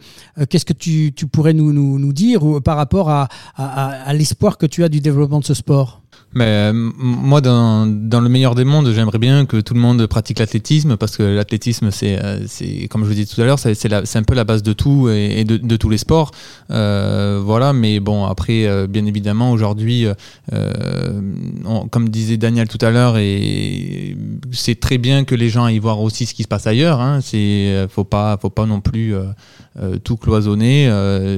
[0.50, 4.84] qu'est-ce que tu, tu pourrais nous, nous, dire par rapport à, à l'espoir que tu
[4.84, 6.01] as du développement de ce sport?
[6.34, 10.06] Mais euh, moi, dans, dans, le meilleur des mondes, j'aimerais bien que tout le monde
[10.08, 12.48] pratique l'athlétisme parce que l'athlétisme, c'est, euh,
[12.90, 15.44] comme je vous disais tout à l'heure, c'est, un peu la base de tout et,
[15.44, 16.32] de, tous les sports.
[16.70, 20.06] Euh, voilà, mais bon, après, euh, bien évidemment, aujourd'hui,
[20.54, 21.22] euh,
[21.92, 24.16] comme disait Daniel tout à l'heure, et
[24.54, 27.02] c'est très bien que les gens aillent voir aussi ce qui se passe ailleurs.
[27.02, 29.14] Hein, c'est, faut pas, faut pas non plus
[30.06, 30.90] tout cloisonner.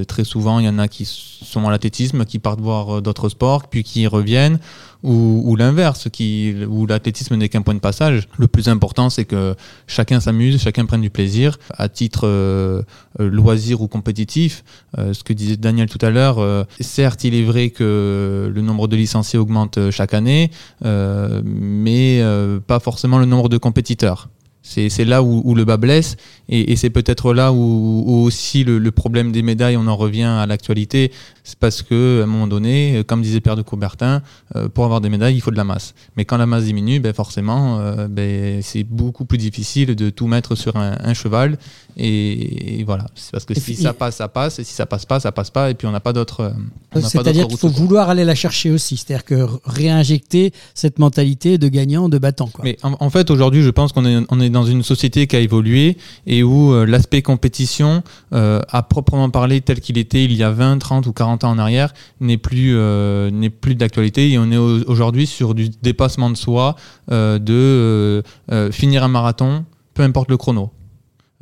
[0.06, 3.66] très souvent, il y en a qui sont à l'athlétisme, qui partent voir d'autres sports,
[3.68, 4.60] puis qui reviennent
[5.02, 8.28] ou, l'inverse, qui, où l'athlétisme n'est qu'un point de passage.
[8.38, 9.54] Le plus important, c'est que
[9.86, 12.82] chacun s'amuse, chacun prenne du plaisir à titre euh,
[13.20, 14.64] euh, loisir ou compétitif.
[14.98, 18.88] Euh, ce que disait Daniel tout à l'heure, certes, il est vrai que le nombre
[18.88, 20.50] de licenciés augmente chaque année,
[20.82, 22.22] mais
[22.66, 24.28] pas forcément le nombre de compétiteurs.
[24.66, 26.16] C'est là où, le bas blesse
[26.48, 31.12] et, c'est peut-être là où, aussi le, problème des médailles, on en revient à l'actualité,
[31.44, 34.22] c'est parce que à un moment donné, comme disait Pierre de Coubertin,
[34.56, 35.94] euh, pour avoir des médailles, il faut de la masse.
[36.16, 40.26] Mais quand la masse diminue, ben forcément, euh, ben, c'est beaucoup plus difficile de tout
[40.26, 41.58] mettre sur un, cheval.
[41.96, 45.20] Et, voilà, c'est parce que si ça passe, ça passe, et si ça passe pas,
[45.20, 46.40] ça passe pas, et puis on n'a pas d'autre.
[46.40, 51.68] Euh, c'est-à-dire qu'il faut vouloir aller la chercher aussi, c'est-à-dire que réinjecter cette mentalité de
[51.68, 52.48] gagnant, de battant.
[52.48, 52.64] Quoi.
[52.64, 55.40] Mais en, fait, aujourd'hui, je pense qu'on est, on est dans une société qui a
[55.40, 58.02] évolué et où l'aspect compétition,
[58.32, 61.58] à proprement parler tel qu'il était il y a 20, 30 ou 40 ans en
[61.58, 66.36] arrière n'est plus, euh, n'est plus d'actualité et on est aujourd'hui sur du dépassement de
[66.36, 66.76] soi,
[67.10, 70.70] euh, de euh, finir un marathon, peu importe le chrono.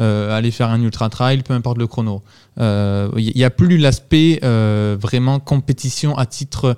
[0.03, 2.23] Euh, aller faire un ultra trail, peu importe le chrono.
[2.57, 6.77] Il euh, n'y a plus l'aspect euh, vraiment compétition à titre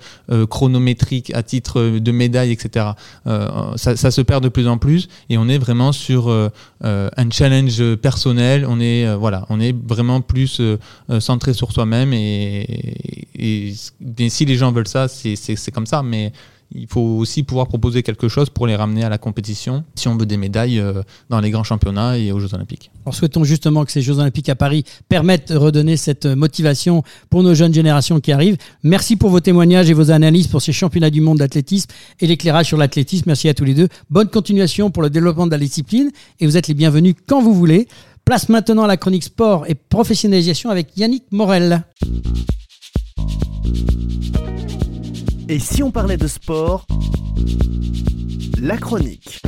[0.51, 2.91] chronométrique, à titre de médaille, etc.
[3.77, 6.29] Ça, se perd de plus en plus et on est vraiment sur
[6.83, 8.67] un challenge personnel.
[8.69, 10.61] On est voilà, on est vraiment plus
[11.19, 12.67] centré sur soi-même et,
[13.35, 13.75] et,
[14.19, 16.03] et, si les gens veulent ça, c'est comme ça.
[16.03, 16.33] Mais
[16.73, 20.17] il faut aussi pouvoir proposer quelque chose pour les ramener à la compétition si on
[20.17, 22.91] veut des médailles euh, dans les grands championnats et aux Jeux Olympiques.
[23.05, 27.43] Alors souhaitons justement que ces Jeux Olympiques à Paris permettent de redonner cette motivation pour
[27.43, 28.57] nos jeunes générations qui arrivent.
[28.83, 32.67] Merci pour vos témoignages et vos analyses pour ces championnats du monde d'athlétisme et l'éclairage
[32.67, 33.25] sur l'athlétisme.
[33.27, 33.89] Merci à tous les deux.
[34.11, 37.55] Bonne continuation pour le développement de la discipline et vous êtes les bienvenus quand vous
[37.55, 37.89] voulez.
[38.25, 41.85] Place maintenant à la chronique sport et professionnalisation avec Yannick Morel.
[45.47, 46.87] Et si on parlait de sport
[48.63, 49.43] La chronique.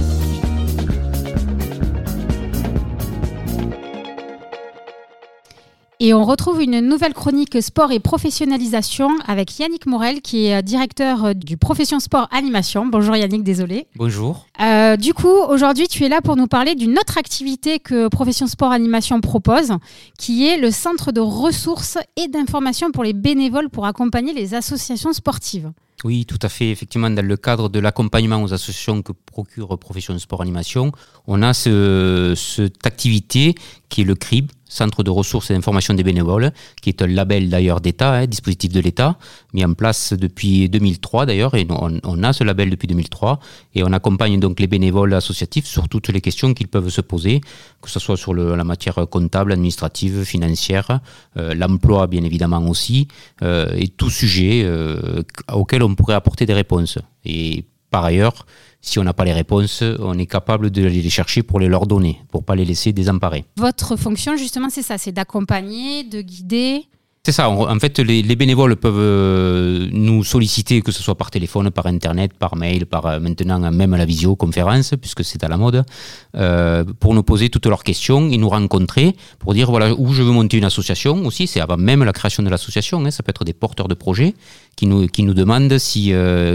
[5.98, 11.34] Et on retrouve une nouvelle chronique sport et professionnalisation avec Yannick Morel, qui est directeur
[11.34, 12.84] du Profession Sport Animation.
[12.84, 13.86] Bonjour Yannick, désolé.
[13.96, 14.46] Bonjour.
[14.60, 18.46] Euh, du coup, aujourd'hui, tu es là pour nous parler d'une autre activité que Profession
[18.46, 19.72] Sport Animation propose,
[20.18, 25.14] qui est le centre de ressources et d'information pour les bénévoles pour accompagner les associations
[25.14, 25.72] sportives.
[26.04, 26.70] Oui, tout à fait.
[26.70, 30.92] Effectivement, dans le cadre de l'accompagnement aux associations que procure Profession Sport Animation,
[31.26, 33.54] on a cette activité
[33.88, 37.48] qui est le CRIB, Centre de ressources et d'information des bénévoles, qui est un label
[37.48, 39.16] d'ailleurs d'État, hein, dispositif de l'État,
[39.54, 43.40] mis en place depuis 2003 d'ailleurs, et on, a ce label depuis 2003,
[43.74, 47.40] et on accompagne donc les bénévoles associatifs sur toutes les questions qu'ils peuvent se poser,
[47.80, 51.00] que ce soit sur la matière comptable, administrative, financière,
[51.36, 53.08] euh, l'emploi bien évidemment aussi,
[53.42, 56.98] euh, et tout sujet euh, auquel on pourrait apporter des réponses.
[57.24, 57.64] Et
[57.96, 58.44] par ailleurs,
[58.82, 61.86] si on n'a pas les réponses, on est capable de les chercher pour les leur
[61.86, 63.46] donner, pour pas les laisser désemparés.
[63.56, 66.84] Votre fonction, justement, c'est ça, c'est d'accompagner, de guider.
[67.26, 67.50] C'est ça.
[67.50, 72.32] En fait, les, bénévoles peuvent euh, nous solliciter, que ce soit par téléphone, par internet,
[72.38, 75.82] par mail, par euh, maintenant même à la visioconférence, puisque c'est à la mode,
[76.36, 80.22] euh, pour nous poser toutes leurs questions et nous rencontrer pour dire voilà où je
[80.22, 81.48] veux monter une association aussi.
[81.48, 83.04] C'est avant même la création de l'association.
[83.04, 84.32] Hein, ça peut être des porteurs de projets
[84.76, 86.12] qui nous qui nous demandent si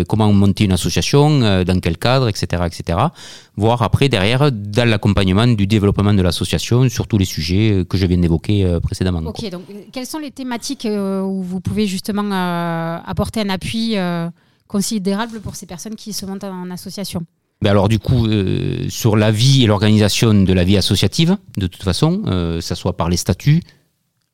[0.08, 2.98] comment monter une association, dans quel cadre, etc., etc.
[3.58, 8.06] Voir après derrière dans l'accompagnement du développement de l'association sur tous les sujets que je
[8.06, 9.20] viens d'évoquer précédemment.
[9.26, 9.50] Ok.
[9.50, 14.30] Donc, quelles sont les thématiques euh, où vous pouvez justement euh, apporter un appui euh,
[14.68, 17.24] considérable pour ces personnes qui se montent en association?
[17.62, 18.28] Ben alors du coup,
[18.90, 22.24] sur la vie et l'organisation de la vie associative, de toute façon,
[22.60, 23.62] ça soit par les statuts,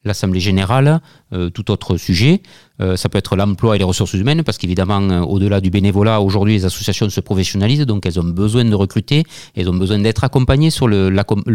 [0.08, 1.02] l'Assemblée générale,
[1.34, 2.42] euh, tout autre sujet.
[2.82, 6.22] Euh, ça peut être l'emploi et les ressources humaines, parce qu'évidemment, euh, au-delà du bénévolat,
[6.22, 9.24] aujourd'hui, les associations se professionnalisent, donc elles ont besoin de recruter,
[9.56, 11.12] elles ont besoin d'être accompagnées sur le,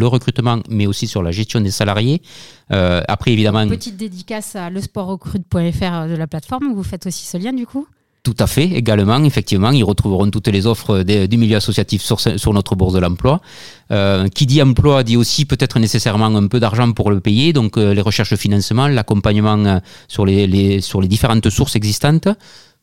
[0.06, 2.22] recrutement, mais aussi sur la gestion des salariés.
[2.70, 3.66] après, évidemment...
[3.68, 7.86] petite dédicace à lesportrecrute.fr de la plateforme, vous faites aussi ce lien du coup?
[8.22, 12.76] Tout à fait, également, effectivement, ils retrouveront toutes les offres du milieu associatif sur, notre
[12.76, 13.40] bourse de l'emploi.
[13.90, 17.76] Euh, qui dit emploi dit aussi peut-être nécessairement un peu d'argent pour le payer, donc
[17.76, 22.28] euh, les recherches de financement, l'accompagnement euh, sur les, les, sur les différentes sources existantes.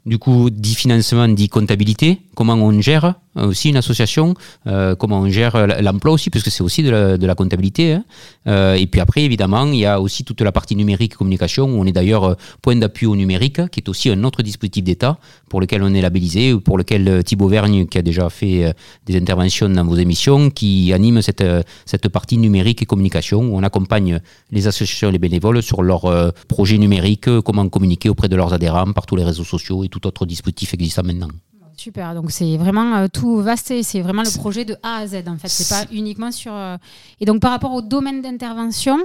[0.06, 4.34] Du coup, dit financement, dit comptabilité, comment on gère aussi une association,
[4.68, 6.90] euh, comment on gère l'emploi aussi, puisque c'est aussi de
[7.26, 7.94] la, comptabilité.
[7.94, 8.04] Hein.
[8.48, 11.80] Euh, et puis après, évidemment, il y a aussi toute la partie numérique communication, où
[11.80, 15.18] on est d'ailleurs euh, point d'appui au numérique, qui est aussi un autre dispositif d'État
[15.48, 18.74] pour lequel on est labellisé, ou pour lequel Thibaut Vergne, qui a déjà fait
[19.06, 21.44] des interventions dans vos émissions, qui anime cette,
[21.86, 24.20] cette partie numérique et communication, où on accompagne
[24.52, 28.94] les associations et les bénévoles sur leurs projets numériques, comment communiquer auprès de leurs adhérents
[28.94, 31.30] par tous les réseaux sociaux et tout autre dispositif existant maintenant.
[31.80, 35.24] Super, donc c'est vraiment euh, tout vaste, c'est vraiment le projet de A à Z
[35.28, 36.54] en fait, c'est pas uniquement sur...
[36.54, 36.76] Euh,
[37.22, 38.98] et donc par rapport au domaine d'intervention,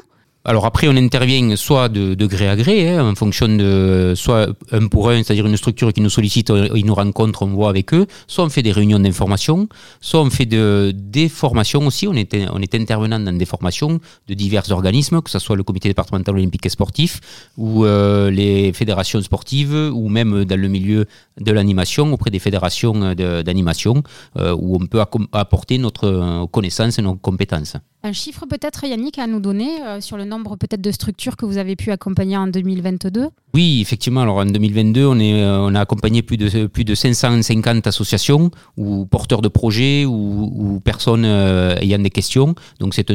[0.46, 4.88] alors après, on intervient soit de, gré à gré, hein, en fonction de soit un
[4.88, 7.94] pour un, c'est-à-dire une structure qui nous sollicite, euh, ils nous rencontrent, on voit avec
[7.94, 9.70] eux, soit on fait des réunions d'information,
[10.02, 14.00] soit on fait de, des formations aussi, on est, on est intervenant dans des formations
[14.28, 17.20] de divers organismes, que ce soit le comité départemental olympique et sportif,
[17.57, 21.07] ou euh, les fédérations sportives, ou même dans le milieu
[21.40, 24.02] de l'animation, auprès des fédérations d'animation,
[24.38, 25.00] euh, où on peut
[25.33, 27.78] apporter notre connaissance et nos compétences.
[28.06, 31.46] Un chiffre peut-être, Yannick, à nous donner euh, sur le nombre peut-être de structures que
[31.46, 34.20] vous avez pu accompagner en 2022 Oui, effectivement.
[34.20, 38.50] Alors en 2022, on, est, euh, on a accompagné plus de, plus de 550 associations
[38.76, 42.54] ou porteurs de projets ou, personnes euh, ayant des questions.
[42.78, 43.06] Donc c'est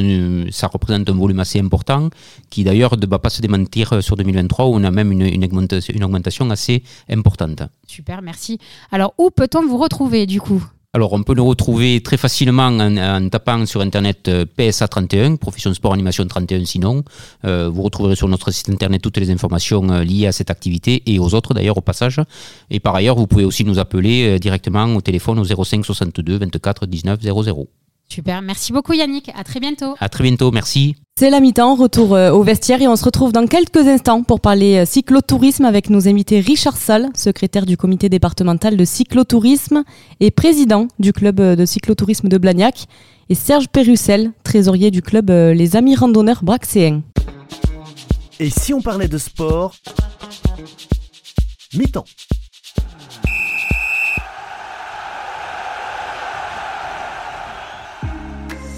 [0.49, 2.09] ça représente un volume assez important
[2.49, 5.45] qui d'ailleurs ne va pas se démentir sur 2023 où on a même une, une,
[5.45, 7.61] augmentation, une augmentation assez importante.
[7.85, 8.57] Super, merci.
[8.91, 10.63] Alors où peut-on vous retrouver du coup?
[10.91, 15.71] Alors, on peut nous retrouver très facilement en, tapant sur Internet euh, PSA 31, Profession
[15.71, 17.03] Sport Animation 31 sinon.
[17.45, 21.03] Euh, vous retrouverez sur notre site Internet toutes les informations euh, liées à cette activité
[21.05, 22.19] et aux autres d'ailleurs au passage.
[22.71, 26.87] Et par ailleurs, vous pouvez aussi nous appeler directement au téléphone au 05 62 24
[26.87, 27.67] 19 00.
[28.11, 29.95] Super, merci beaucoup Yannick, à très bientôt.
[29.99, 30.95] À très bientôt, merci.
[31.19, 34.39] C'est la mi-temps, retour euh, au vestiaire et on se retrouve dans quelques instants pour
[34.39, 39.83] parler euh, cyclotourisme avec nos invités Richard Salle, secrétaire du comité départemental de cyclotourisme
[40.21, 42.85] et président du club euh, de cyclotourisme de Blagnac,
[43.29, 47.03] et Serge Pérussel, trésorier du club Les Amis Randonneurs Braxéens.
[48.39, 49.75] Et si on parlait de sport?
[51.75, 52.05] Mi-temps.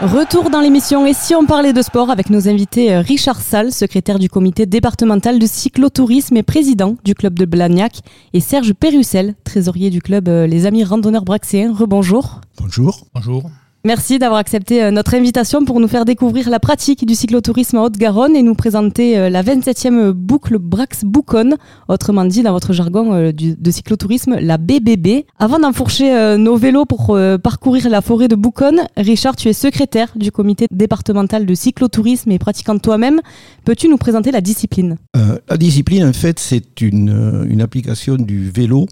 [0.00, 3.70] Retour dans l'émission Et si on parlait de sport avec nos invités euh, Richard Salle,
[3.70, 8.00] secrétaire du comité départemental de cyclotourisme et président du club de Blagnac,
[8.32, 11.74] et Serge Pérussel, trésorier du club euh, Les Amis Randonneurs Braxéens.
[11.74, 12.40] Rebonjour.
[12.58, 13.08] Bonjour.
[13.14, 13.50] Bonjour.
[13.82, 17.84] Merci d'avoir accepté euh, notre invitation pour nous faire découvrir la pratique du cyclotourisme en
[17.84, 21.56] Haute-Garonne et nous présenter euh, la 27e boucle Brax Bouconne,
[21.88, 25.24] autrement dit dans votre jargon euh, de cyclotourisme, la BBB.
[25.38, 30.30] Avant d'enfourcher nos vélos pour parcourir la forêt de Bouconne, Richard, tu es secrétaire du
[30.30, 33.20] comité départemental de cyclotourisme et pratiquant toi-même.
[33.64, 34.96] Peux-tu nous présenter la discipline?
[35.14, 38.86] La discipline, en fait, c'est une, application du vélo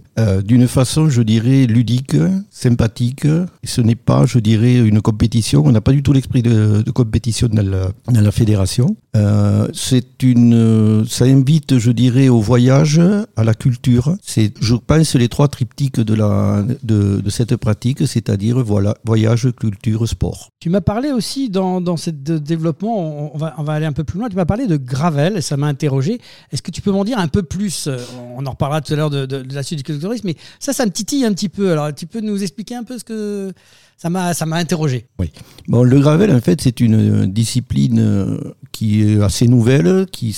[0.44, 2.16] d'une façon, je dirais, ludique,
[2.50, 3.26] sympathique.
[3.64, 5.62] Ce n'est pas, je dirais, une compétition.
[5.64, 8.96] On n'a pas du tout l'esprit de, compétition dans la, fédération.
[9.16, 13.00] Euh, c'est une, euh, ça invite, je dirais, au voyage,
[13.36, 14.16] à la culture.
[14.22, 20.08] C'est, je pense, les trois triptyques de la, de, cette pratique, c'est-à-dire, voilà, voyage, culture,
[20.08, 20.50] sport.
[20.60, 23.92] Tu m'as parlé aussi dans, dans ce de- développement, on, va, on va aller un
[23.92, 26.20] peu plus loin, tu m'as parlé de gravel, ça m'a interrogé.
[26.52, 27.98] Est-ce que tu peux m'en dire un peu plus Euh,
[28.36, 30.72] On en reparlera tout à l'heure de, de- de la suite du culturisme, mais ça,
[30.72, 31.72] ça me titille un petit peu.
[31.72, 33.52] Alors, tu peux nous expliquer un peu ce que
[33.98, 35.06] ça m'a ça m'a interrogé.
[35.66, 38.38] Bon, le gravel, en fait, c'est une euh, discipline euh,
[38.70, 40.36] qui est assez nouvelle, qui,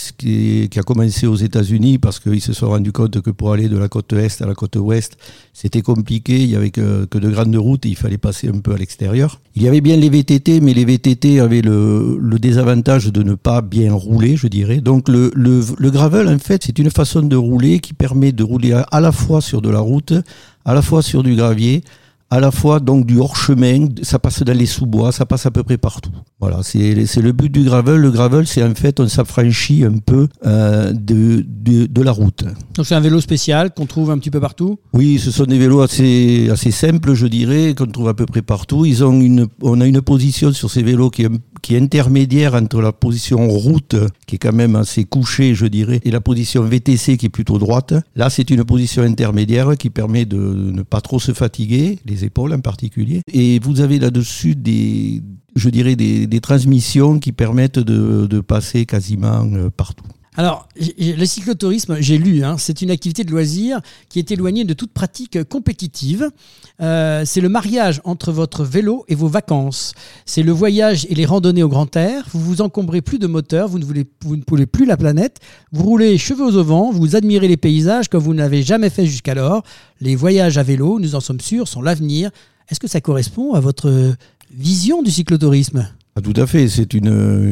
[0.75, 3.89] a commencé aux États-Unis parce qu'ils se sont rendus compte que pour aller de la
[3.89, 5.19] côte est à la côte ouest,
[5.53, 6.39] c'était compliqué.
[6.39, 9.41] Il y avait que, de grandes routes et il fallait passer un peu à l'extérieur.
[9.55, 13.61] Il y avait bien les VTT, mais les VTT avaient le, désavantage de ne pas
[13.61, 14.81] bien rouler, je dirais.
[14.81, 19.01] Donc, le, gravel, en fait, c'est une façon de rouler qui permet de rouler à
[19.01, 20.15] la fois sur de la route,
[20.65, 21.83] à la fois sur du gravier,
[22.31, 25.65] à la fois donc du hors-chemin, ça passe dans les sous-bois, ça passe à peu
[25.65, 26.13] près partout.
[26.41, 27.97] Voilà, c'est c'est le but du gravel.
[27.97, 32.45] Le gravel, c'est en fait, on s'affranchit un peu euh, de, de, de la route.
[32.75, 34.79] Donc, c'est un vélo spécial qu'on trouve un petit peu partout?
[34.93, 38.43] Oui, ce sont des vélos assez, assez simples, je dirais, qu'on trouve à peu près
[38.43, 38.85] partout.
[38.87, 41.31] Ils ont une, on a une position sur ces vélos qui est,
[41.63, 43.97] qui est intermédiaire entre la position route,
[44.27, 47.59] qui est quand même assez couchée, je dirais, et la position VTC qui est plutôt
[47.59, 47.95] droite.
[48.17, 52.53] Là, c'est une position intermédiaire qui permet de ne pas trop se fatiguer, les épaules
[52.53, 53.23] en particulier.
[53.33, 55.23] Et vous avez là-dessus des,
[55.57, 60.07] je dirais, des, transmissions qui permettent de, de passer quasiment euh, partout.
[60.37, 64.75] Alors, le cyclotourisme, j'ai lu, hein, c'est une activité de loisir qui est éloignée de
[64.75, 66.31] toute pratique compétitive.
[66.81, 69.93] Euh, c'est le mariage entre votre vélo et vos vacances.
[70.27, 72.27] C'est le voyage et les randonnées au grand air.
[72.33, 75.39] Vous vous encombrez plus de moteur, vous ne, voulez, vous ne pouvez plus la planète.
[75.73, 79.65] Vous roulez cheveux au vent, vous admirez les paysages comme vous n'avez jamais fait jusqu'alors.
[80.01, 82.31] Les voyages à vélo, nous en sommes sûrs, sont l'avenir.
[82.69, 84.15] Est-ce que ça correspond à votre
[84.53, 85.89] vision du cyclotourisme?
[86.21, 87.07] Ah, tout à fait, c'est une,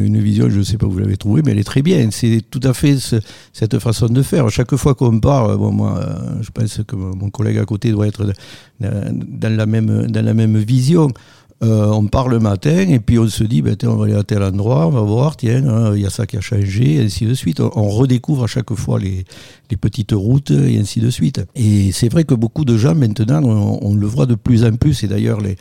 [0.04, 2.09] une vision, je ne sais pas où vous l'avez trouvée, mais elle est très bien.
[2.11, 3.16] C'est tout à fait ce-
[3.52, 4.50] cette façon de faire.
[4.50, 8.07] Chaque fois qu'on part, bon, moi, euh, je pense que mon collègue à côté doit
[8.07, 8.26] être
[8.81, 11.09] dans, la, même, dans la même vision.
[11.64, 14.14] Euh, on part le matin et puis on se dit, ben, tiens, on va aller
[14.14, 16.94] à tel endroit, on va voir, tiens, hein, il y a ça qui a changé,
[16.96, 17.59] et ainsi de suite.
[17.61, 19.24] On, redécouvre à chaque fois les,
[19.68, 21.40] les petites routes et ainsi de suite.
[21.57, 24.76] Et c'est vrai que beaucoup de gens maintenant, on, on le voit de plus en
[24.76, 25.54] plus, et d'ailleurs, les, euh,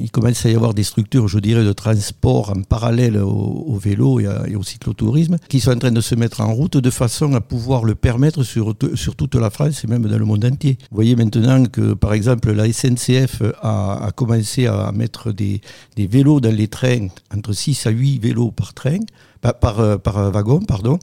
[0.00, 4.20] il commence à y avoir des structures, je dirais, de transport en parallèle au, vélo
[4.20, 6.90] et, à- et au cyclotourisme qui sont en train de se mettre en route de
[6.90, 10.78] façon à pouvoir le permettre sur, toute la France et même dans le monde entier.
[10.90, 15.60] Vous voyez maintenant que, par exemple, la SNCF a, commencé à mettre des,
[15.96, 18.98] vélos dans les trains, entre 6 à 8 vélos par train,
[19.44, 20.98] euh, par wagon, pardon.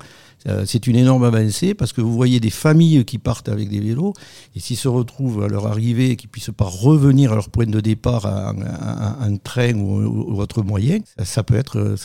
[0.47, 3.79] Euh, C'est une énorme avancée parce que vous voyez des familles qui partent avec des
[3.79, 4.13] vélos
[4.55, 7.65] et s'ils se retrouvent à leur arrivée et qu'ils puissent pas revenir à leur point
[7.65, 11.95] de départ en, train ou, ou autre moyen, ça, peut être, euh,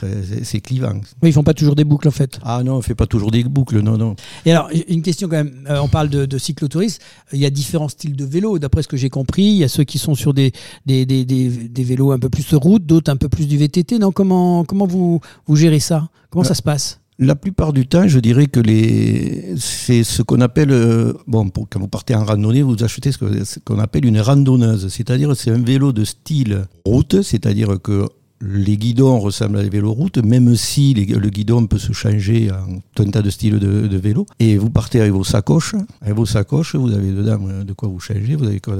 [0.42, 1.00] c'est clivant.
[1.22, 2.38] Oui, ils font pas toujours des boucles en fait.
[2.42, 4.16] Ah non, on fait pas toujours des boucles, non, non.
[4.44, 7.00] Et alors, une question quand même, euh, on parle de, de cyclotourisme,
[7.32, 9.68] il y a différents styles de vélos, d'après ce que j'ai compris, il y a
[9.68, 10.52] ceux qui sont sur des,
[10.86, 13.56] des, des, des, des vélos un peu plus de route, d'autres un peu plus du
[13.56, 16.08] VTT, non comment, comment vous, vous gérez ça?
[16.30, 17.01] Comment ça se passe?
[17.22, 21.68] La plupart du temps, je dirais que les, c'est ce qu'on appelle, euh, bon, pour,
[21.68, 25.62] quand vous partez en randonnée, vous achetez ce qu'on appelle une randonneuse, c'est-à-dire c'est un
[25.62, 28.08] vélo de style route, c'est-à-dire que
[28.40, 32.80] les guidons ressemblent à des vélos route, même si le guidon peut se changer en
[32.92, 34.26] tout un tas de styles de, vélo.
[34.40, 35.76] Et vous partez avec vos sacoches.
[36.00, 38.74] Avec vos sacoches, vous avez dedans euh, de quoi vous changer, vous avez, quoi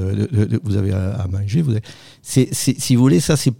[0.63, 1.61] vous avez à, manger.
[1.61, 1.83] Vous avez...
[2.21, 3.53] si vous voulez, ça c'est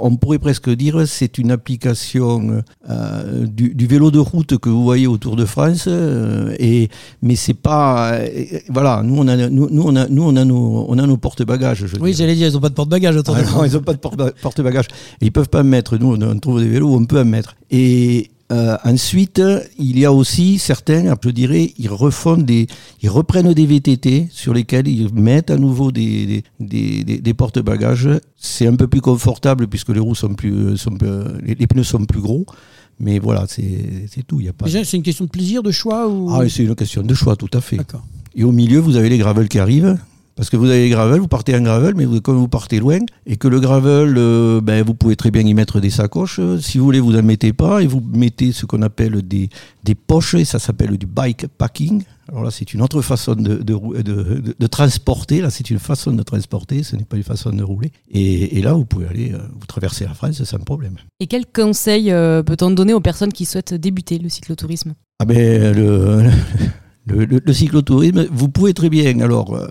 [0.00, 4.82] on pourrait presque dire c'est une application euh, du, du vélo de route que vous
[4.82, 6.88] voyez autour de France euh, et
[7.22, 8.28] mais c'est pas euh,
[8.68, 11.16] voilà nous on a nous, nous, on a nous on a nos on a nos
[11.16, 13.80] porte-bagages Oui, j'allais dire, ils n'ont pas de porte-bagages autour Ah de non, ils n'ont
[13.82, 14.88] pas de porte- porte-bagages.
[15.20, 15.96] Ils peuvent pas mettre.
[15.98, 17.54] Nous, on, on trouve des vélos où on peut en mettre.
[17.70, 19.40] Et Euh, ensuite,
[19.78, 22.66] il y a aussi certains, je dirais, ils refont des,
[23.00, 28.08] ils reprennent des VTT sur lesquels ils mettent à nouveau des, des, des, des porte-bagages.
[28.36, 30.96] C'est un peu plus confortable puisque les roues sont plus, sont,
[31.44, 32.44] les, les pneus sont plus gros.
[32.98, 34.40] Mais voilà, c'est tout.
[34.40, 34.66] Il y a pas.
[34.68, 36.30] C'est une question de plaisir, de choix ou...
[36.32, 37.76] Ah, c'est une question de choix, tout à fait.
[37.76, 38.04] D'accord.
[38.34, 39.96] Et au milieu, vous avez les gravels qui arrivent.
[40.40, 42.80] Parce que vous avez les gravels, vous partez en gravel, mais vous, comme vous partez
[42.80, 46.40] loin, et que le gravel, euh, ben, vous pouvez très bien y mettre des sacoches.
[46.62, 49.50] Si vous voulez, vous n'en mettez pas, et vous mettez ce qu'on appelle des,
[49.84, 52.04] des poches, et ça s'appelle du bike packing.
[52.30, 55.42] Alors là, c'est une autre façon de, de, de, transporter.
[55.42, 57.92] Là, c'est une façon de transporter, ce n'est pas une façon de rouler.
[58.10, 60.94] Et, et là, vous pouvez aller, euh, vous traverser la France sans problème.
[61.20, 64.94] Et quels conseils euh, peut-on donner aux personnes qui souhaitent débuter le cyclotourisme?
[65.18, 66.30] Ah ben, le,
[67.04, 69.68] le, le- le cyclotourisme, vous pouvez très bien alors euh,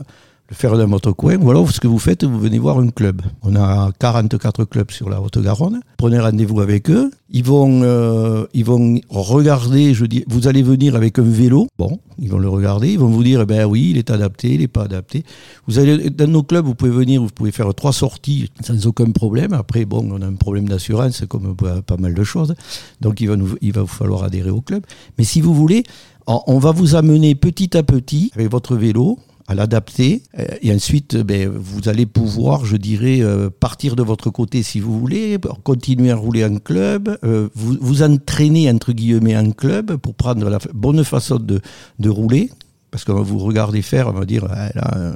[0.50, 2.90] le faire dans votre coin, ou alors ce que vous faites, vous venez voir un
[2.90, 3.22] club.
[3.44, 5.80] On a 44 clubs sur la Haute-Garonne.
[5.98, 7.12] Prenez rendez-vous avec eux.
[7.30, 11.68] Ils vont, euh, ils vont regarder, je dis, vous allez venir avec un vélo.
[11.78, 14.56] Bon, ils vont le regarder, ils vont vous dire, eh ben oui, il est adapté,
[14.56, 15.24] il n'est pas adapté.
[15.68, 19.12] Vous allez, dans nos clubs, vous pouvez venir, vous pouvez faire trois sorties sans aucun
[19.12, 19.54] problème.
[19.54, 22.56] Après, bon, on a un problème d'assurance, comme pas mal de choses.
[23.02, 24.84] Donc, il va, nous, il va vous falloir adhérer au club.
[25.20, 25.84] Mais si vous voulez,
[26.26, 29.20] on va vous amener petit à petit avec votre vélo
[29.50, 30.22] à l'adapter.
[30.38, 34.62] Euh, et ensuite euh, ben, vous allez pouvoir je dirais euh, partir de votre côté
[34.64, 37.18] si vous voulez continuer à rouler en club
[37.56, 41.60] vous, vous entraîner entre guillemets en club pour prendre la bonne façon de,
[41.98, 42.52] de rouler.
[42.92, 45.16] Parce qu'on va vous regarder faire on va dire Ah, là,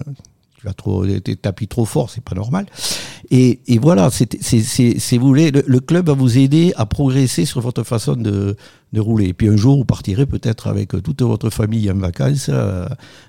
[0.59, 1.05] tu as trop
[1.41, 2.65] tapis trop fort c'est pas normal.
[3.29, 7.84] Et, voilà c'est vous voulez le, le club va vous aider à progresser sur votre
[7.84, 8.55] façon de
[8.93, 9.25] de rouler.
[9.29, 12.87] Et puis un jour, vous partirez peut-être avec toute votre famille en vacances, euh,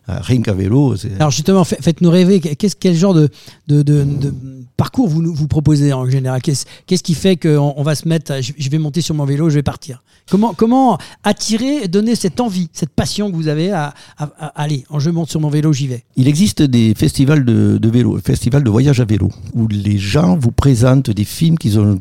[0.08, 0.94] rien qu'à vélo.
[1.18, 2.38] Alors justement, fa- faites-nous rêver.
[2.40, 3.28] Qu'est-ce, quel genre de,
[3.66, 4.34] de, de- de
[4.76, 6.42] parcours vous, nous- vous proposez en général?
[6.42, 9.24] Qu'est-ce, qu'est-ce qui fait qu'on on va se mettre, à- je, vais monter sur mon
[9.24, 10.02] vélo, je vais partir?
[10.30, 14.84] Comment, comment attirer, donner cette envie, cette passion que vous avez à, à- à- allez,
[14.98, 16.04] je monte sur mon vélo, j'y vais.
[16.16, 20.36] Il existe des festivals de, de vélo, festivals de voyage à vélo, où les gens
[20.36, 22.00] vous présentent des films qu'ils ont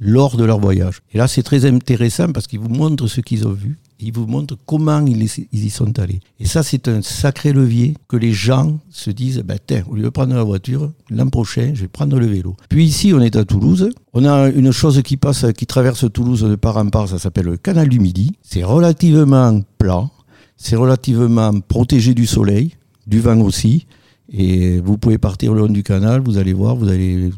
[0.00, 1.00] lors de leur voyage.
[1.12, 3.78] Et là, c'est très intéressant parce qu'ils vous montrent ce qu'ils ont vu.
[4.00, 6.20] Ils vous montrent comment ils, y- sont allés.
[6.38, 10.02] Et ça, c'est un sacré levier que les gens se disent, ben, tiens, au lieu
[10.04, 12.54] de prendre la voiture, l'an prochain, je vais prendre le vélo.
[12.68, 13.90] Puis ici, on est à Toulouse.
[14.12, 17.46] On a une chose qui passe, qui traverse Toulouse de part en part, ça s'appelle
[17.46, 18.32] le canal du Midi.
[18.42, 20.08] C'est relativement plat.
[20.56, 22.76] C'est relativement protégé du soleil,
[23.06, 23.86] du vent aussi.
[24.32, 27.30] Et vous pouvez partir le long du canal, vous allez voir, vous allez,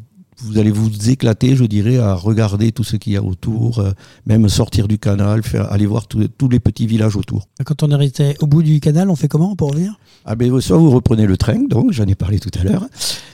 [0.42, 3.90] vous allez vous éclater, je dirais, à regarder tout ce qu'il y a autour, euh,
[4.26, 7.46] même sortir du canal, faire, aller voir tous- les petits villages autour.
[7.64, 9.98] Quand on resté au bout du canal, on fait comment pour revenir?
[10.24, 12.86] Ah ben, soit vous reprenez le train, donc j'en ai parlé tout à l'heure,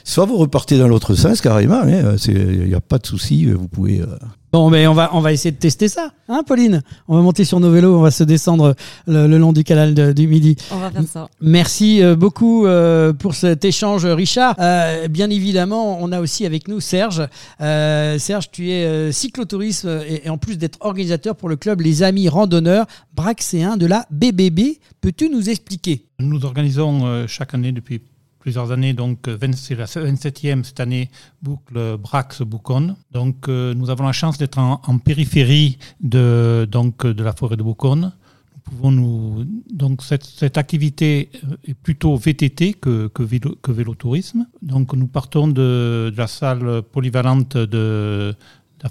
[0.03, 4.01] soit vous repartez dans l'autre sens carrément, il n'y a pas de souci, vous pouvez...
[4.01, 4.05] euh,
[4.53, 6.81] Bon, ben on va, on va essayer de tester ça, hein, Pauline?
[7.09, 8.75] On va monter sur nos vélos, on va se descendre
[9.05, 10.55] le, le long du canal de- du Midi.
[10.71, 11.27] On va faire ça.
[11.41, 14.55] Merci euh, beaucoup euh, pour cet échange, Richard.
[14.59, 17.27] Euh, bien évidemment, on a aussi avec nous Serge.
[17.59, 22.01] Euh, Serge, tu es cyclotourisme et, et en plus d'être organisateur pour le club Les
[22.01, 24.79] Amis Randonneurs Braxéens de la BBB.
[25.01, 26.05] Peux-tu nous expliquer?
[26.19, 28.01] Nous organisons chaque année depuis
[28.47, 31.09] plusieurs années, donc euh, 20 c'est la 27e cette année,
[31.41, 32.95] boucle Brax-Bouconne.
[33.11, 37.63] Donc euh, nous avons la chance d'être en, périphérie de, donc, de la forêt de
[37.63, 38.13] Bouconne.
[38.55, 43.73] Nous pouvons nous, donc cette, cette activité euh, est plutôt VTT que, que, vélo, que
[43.73, 44.47] vélotourisme.
[44.61, 48.33] Donc nous partons de, la salle polyvalente de,
[48.81, 48.89] la,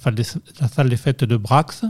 [0.68, 1.86] salle des, fêtes de Brax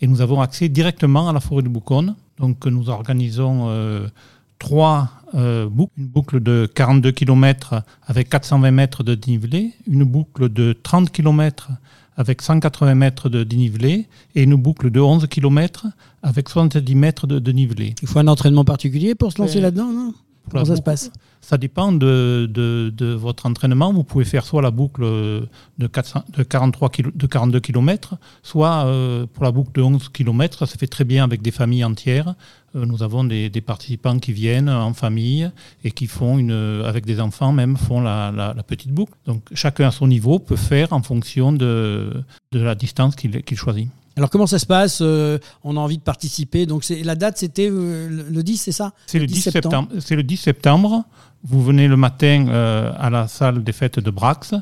[0.00, 2.16] et nous avons accès directement à la forêt de Bouconne.
[2.38, 3.68] Donc nous organisons
[4.60, 10.48] trois euh, boucles, une boucle de 42 km avec 420 mètres de dénivelé, une boucle
[10.48, 11.70] de 30 km
[12.16, 15.86] avec 180 mètres de dénivelé et une boucle de 11 km
[16.22, 17.94] avec 70 mètres de dénivelé.
[18.02, 20.14] Il faut un entraînement particulier pour se lancer là-dedans, non?
[20.50, 21.12] Comment ça se passe?
[21.42, 23.92] Ça dépend de, de, de votre entraînement.
[23.92, 28.84] Vous pouvez faire soit la boucle de, 400 de, 43 kilo- de 42 km, soit
[28.86, 30.58] euh, pour la boucle de 11 km.
[30.58, 32.34] Ça se fait très bien avec des familles entières.
[32.76, 35.50] Euh, nous avons des, des participants qui viennent en famille
[35.84, 39.12] et qui font une, avec des enfants même, font la, la- la petite boucle.
[39.26, 42.12] Donc chacun à son niveau peut faire en fonction de,
[42.52, 43.88] de la distance qu'il choisit.
[44.16, 46.66] Alors comment ça se passe Euh, On a envie de participer?
[46.66, 48.92] Donc la date, c'était euh, le- le 10, c'est ça?
[49.06, 49.88] C'est le 10 septembre.
[49.98, 51.04] C'est le 10 septembre.
[51.42, 54.54] Vous venez le matin euh, à la salle des fêtes de Brax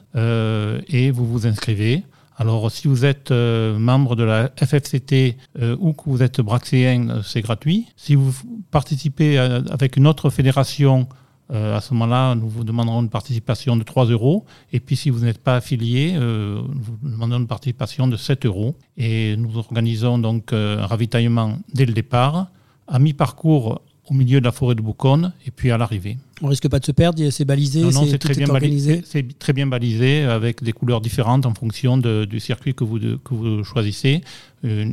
[0.88, 2.04] et vous vous inscrivez.
[2.41, 7.09] Alors, si vous êtes euh, membre de la FFCT euh, ou que vous êtes braxéen,
[7.11, 7.86] euh, c'est gratuit.
[7.97, 8.32] Si vous
[8.70, 11.09] participez avec une autre fédération,
[11.51, 14.45] à ce moment-là, nous vous demanderons une participation de 3 euros.
[14.70, 18.76] Et puis, si vous n'êtes pas affilié, nous vous demandons une participation de 7 euros.
[18.99, 22.49] Et nous organisons donc un ravitaillement dès le départ,
[22.86, 23.80] à mi-parcours
[24.11, 26.16] au milieu de la forêt de Bouconne, et puis à l'arrivée.
[26.40, 28.90] On risque pas de se perdre, c'est balisé, Non, non, c'est très, est bien organisé.
[28.92, 29.06] balisé.
[29.11, 32.98] C'est très bien balisé avec des couleurs différentes en fonction de- du circuit que vous,
[33.00, 34.20] de- que vous choisissez.
[34.64, 34.86] Euh,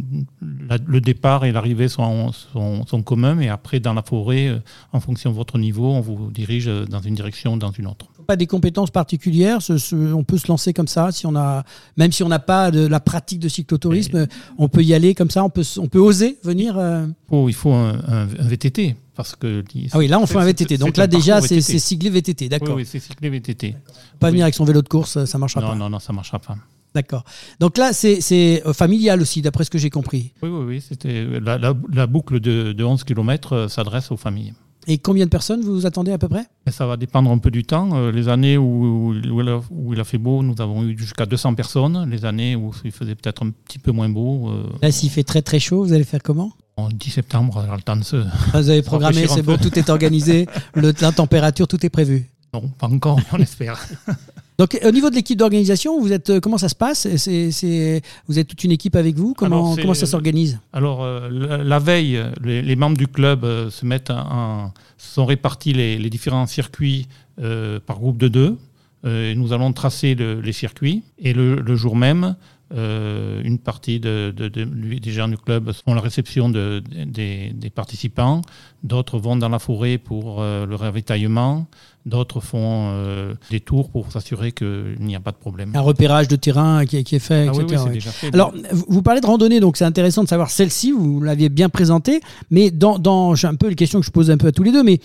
[0.70, 4.60] la- le départ et l'arrivée sont, sont, sont communs, mais après, dans la forêt, euh,
[4.92, 7.88] en fonction de votre niveau, on vous dirige euh, dans une direction ou dans une
[7.88, 8.08] autre.
[8.28, 11.64] Pas des compétences particulières, ce- ce- on peut se lancer comme ça, si on a,
[11.96, 14.26] même si on n'a pas de la pratique de cyclotourisme,
[14.58, 16.76] on peut y aller comme ça, on peut, on peut oser venir.
[16.80, 17.06] euh.
[17.30, 18.96] Oh, il faut un, un- un VTT.
[19.16, 20.78] Parce que, Ah oui, là on fait un VTT.
[20.78, 22.70] Donc là déjà c'est cyclé VTT, d'accord.
[22.76, 23.76] Oui, oui, c'est cyclé VTT.
[24.20, 24.32] Pas Oui.
[24.32, 25.76] venir avec son vélo de course, ça marchera Non, pas.
[25.76, 26.56] non, non, ça ne marchera pas.
[26.94, 27.24] D'accord.
[27.60, 30.32] Donc là c'est euh, familial aussi, d'après ce que j'ai compris.
[30.42, 30.82] Oui, oui, oui.
[30.82, 34.54] C'était la, la- la boucle de, de 11 km s'adresse aux familles.
[34.88, 36.46] Et combien de personnes vous vous attendez à peu près?
[36.70, 37.90] Ça va dépendre un peu du temps.
[37.96, 40.96] Euh, Les années où, où il a, où il a fait beau, nous avons eu
[40.98, 42.08] jusqu'à 200 personnes.
[42.10, 45.24] Les années où il faisait peut-être un petit peu moins beau, euh, Là s'il fait
[45.24, 46.52] très très chaud, vous allez faire comment?
[46.78, 48.18] En 10 septembre, on aura le temps de se...
[48.54, 52.30] Ah, Vous avez programmé, c'est bon, tout est organisé, le, la température, tout est prévu.
[52.54, 53.80] Non, pas encore, mais on espère.
[54.58, 57.08] Donc au niveau de l'équipe d'organisation, vous êtes euh, comment ça se passe?
[57.18, 59.34] C'est, c'est, Vous êtes toute une équipe avec vous?
[59.34, 60.60] Comment, Alors, c'est- comment ça s'organise?
[60.72, 65.26] Alors, euh, la, la veille, les, les membres du club euh, se mettent en, sont
[65.26, 67.08] répartis les, les différents circuits
[67.42, 68.58] euh, par groupe de deux.
[69.06, 71.04] Euh, et nous allons tracer le- les circuits.
[71.20, 72.36] Et le, le jour même,
[72.74, 74.64] euh, une partie de, de- de-
[75.00, 78.42] des gens du club font la réception de- des, des participants.
[78.84, 81.68] D'autres vont dans la forêt pour euh, le ravitaillement.
[82.08, 85.72] D'autres font euh, des tours pour s'assurer qu'il n'y a pas de problème.
[85.76, 87.66] Un repérage de terrain qui, est- qui est fait, Ah etc.
[87.68, 87.94] oui, c'est oui.
[87.94, 88.34] déjà fait.
[88.34, 88.54] Alors,
[88.88, 92.20] vous parlez de randonnée, donc c'est intéressant de savoir celle-ci, vous l'aviez bien présentée,
[92.52, 94.64] mais dans, dans j'ai un peu les questions que je pose un peu à tous
[94.64, 95.00] les deux, mais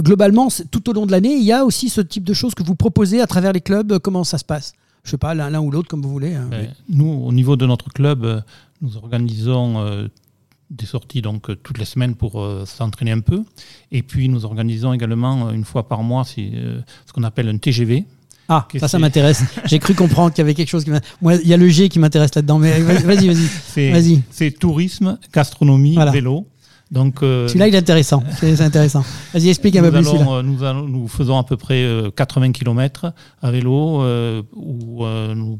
[0.00, 2.62] globalement, tout au long de l'année, il y a aussi ce type de choses que
[2.62, 4.72] vous proposez à travers les clubs, comment ça se passe?
[5.04, 6.34] Je sais pas, l'un ou l'autre, comme vous voulez.
[6.34, 6.48] hein.
[6.88, 8.40] Nous, au niveau de notre club, euh,
[8.80, 10.06] nous organisons euh,
[10.70, 13.42] des sorties donc euh, toutes les semaines pour euh, s'entraîner un peu.
[13.90, 17.58] Et puis nous organisons également euh, une fois par mois euh, ce qu'on appelle un
[17.58, 18.04] TGV.
[18.48, 19.42] Ah, ça, ça m'intéresse.
[19.66, 20.90] J'ai cru comprendre qu'il y avait quelque chose qui.
[21.20, 24.22] Moi, il y a le G qui m'intéresse là-dedans, mais vas-y, vas-y.
[24.30, 26.10] C'est, tourisme, gastronomie, Voilà.
[26.10, 26.46] vélo.
[26.92, 28.22] Donc, euh, Celui-là, il est intéressant.
[28.38, 29.02] C'est intéressant.
[29.32, 30.22] Vas-y, explique un peu nous, plus celui-là.
[30.24, 34.42] allons, euh, nous, allons- nous faisons à peu près euh, 80 km à vélo euh,
[34.54, 35.58] ou euh, nous-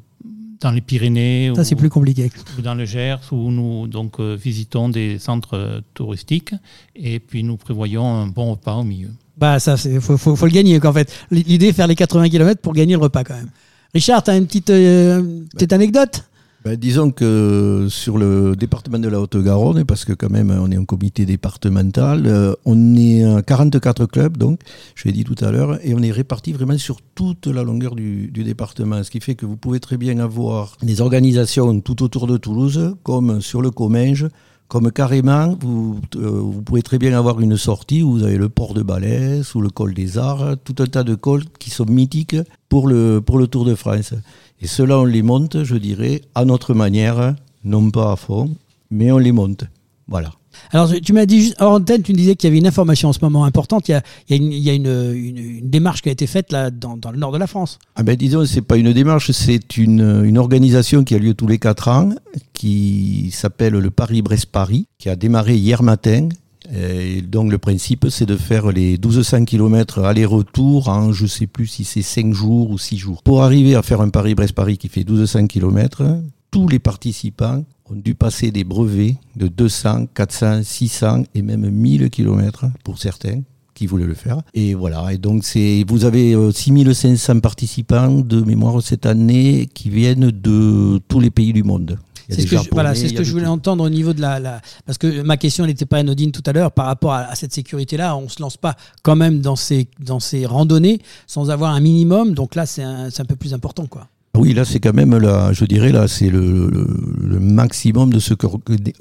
[0.61, 2.31] dans les Pyrénées Ça, ou, c'est plus compliqué.
[2.59, 6.55] ou dans le Gers où nous donc, euh, visitons des centres euh, touristiques
[6.95, 9.09] et puis nous prévoyons un bon repas au milieu.
[9.39, 11.11] Bah, ça, c'est faut, faut, faut le gagner, quoi, en fait.
[11.31, 13.49] L'idée, est faire les 80 km pour gagner le repas, quand même.
[13.95, 16.25] Richard, tu as une petite, euh, petite anecdote?
[16.65, 20.77] Ben, disons que sur le département de la Haute-Garonne, parce que quand même on est
[20.77, 24.61] un comité départemental, euh, on est à 44 clubs, donc
[24.95, 27.97] je l'ai dit tout à l'heure, et on est répartis vraiment sur toute la longueur
[27.97, 32.29] du, département, ce qui fait que vous pouvez très bien avoir des organisations tout autour
[32.29, 34.29] de Toulouse, comme sur le Comminges,
[34.69, 38.49] comme carrément, vous, euh, vous pouvez très bien avoir une sortie où vous avez le
[38.49, 41.87] port de Balès ou le col des Arts, tout un tas de cols qui sont
[41.87, 42.37] mythiques
[42.69, 44.15] pour le, pour le Tour de France.
[44.63, 47.35] Et cela, on les monte, je dirais, à notre manière,
[47.65, 48.55] non pas à fond,
[48.91, 49.65] mais on les monte.
[50.09, 50.33] Voilà.
[50.71, 53.09] Alors, tu m'as dit juste hors antenne, tu me disais qu'il y avait une information
[53.09, 53.89] en ce moment importante.
[53.89, 56.11] Il y a, il y a une, il y a une, une- une démarche qui
[56.11, 57.79] a été faite là dans, dans le nord de la France.
[57.97, 61.47] Ah ben disons, c'est pas une démarche, c'est une, une organisation qui a lieu tous
[61.47, 62.11] les quatre ans,
[62.53, 66.29] qui s'appelle le Paris-Brest-Paris, qui a démarré hier matin.
[66.75, 71.67] Et donc le principe, c'est de faire les 1200 km aller-retour en, je sais plus
[71.67, 73.23] si c'est 5 jours ou 6 jours.
[73.23, 76.03] Pour arriver à faire un Paris-Brest-Paris qui fait 1200 km,
[76.51, 82.11] tous les participants ont dû passer des brevets de 200, 400, 600 et même 1000
[82.11, 83.41] km pour certains
[83.75, 84.43] qui voulaient le faire.
[84.55, 89.89] Et voilà, et donc c'est vous avez euh, 6500 participants de mémoire cette année qui
[89.91, 91.99] viennent de tous les pays du monde.
[92.29, 93.51] C'est ce que, je, voilà, ce que voulais tout.
[93.51, 96.53] entendre au niveau de la, la- Parce que ma question n'était pas anodine tout à
[96.53, 98.17] l'heure par rapport à, à cette sécurité-là.
[98.17, 101.81] On ne se lance pas quand même dans ces, dans ces randonnées sans avoir un
[101.81, 102.35] minimum.
[102.35, 103.87] Donc là, c'est un, un peu plus important.
[103.87, 104.09] quoi.
[104.35, 106.89] Oui, là c'est quand même là, je dirais là c'est le, le-
[107.23, 108.33] le maximum de ce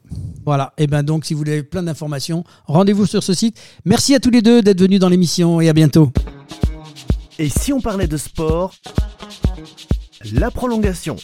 [0.44, 3.56] Voilà, et bien donc si vous voulez plein d'informations, rendez-vous sur ce site.
[3.84, 6.10] Merci à tous les deux d'être venus dans l'émission et à bientôt.
[7.40, 8.74] Et si on parlait de sport
[10.32, 11.14] La prolongation.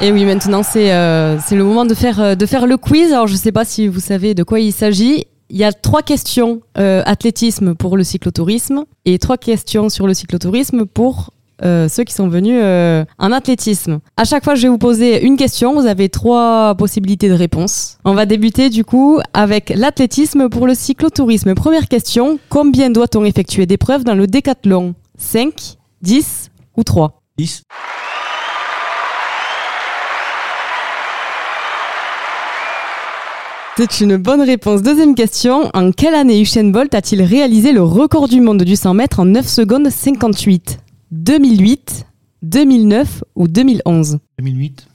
[0.00, 3.12] Et oui, maintenant c'est euh, le moment de faire, euh, de faire le quiz.
[3.12, 5.24] Alors je ne sais pas si vous savez de quoi il s'agit.
[5.50, 10.14] Il y a trois questions euh, athlétisme pour le cyclotourisme et trois questions sur le
[10.14, 11.32] cyclotourisme pour
[11.64, 14.00] euh, ceux qui sont venus euh, en athlétisme.
[14.16, 15.74] À chaque fois, je vais vous poser une question.
[15.74, 17.98] Vous avez trois possibilités de réponse.
[18.04, 21.54] On va débuter du coup avec l'athlétisme pour le cyclotourisme.
[21.54, 24.94] Première question combien doit-on effectuer d'épreuves dans le décathlon?
[25.18, 27.62] 5, 10 ou 3 10.
[33.78, 34.80] C'est une bonne réponse.
[34.80, 35.70] Deuxième question.
[35.74, 39.26] En quelle année Usain Bolt a-t-il réalisé le record du monde du 100 mètres en
[39.26, 40.78] 9 secondes 58
[41.12, 42.06] 2008,
[42.42, 44.88] 2009 ou 2011 2008.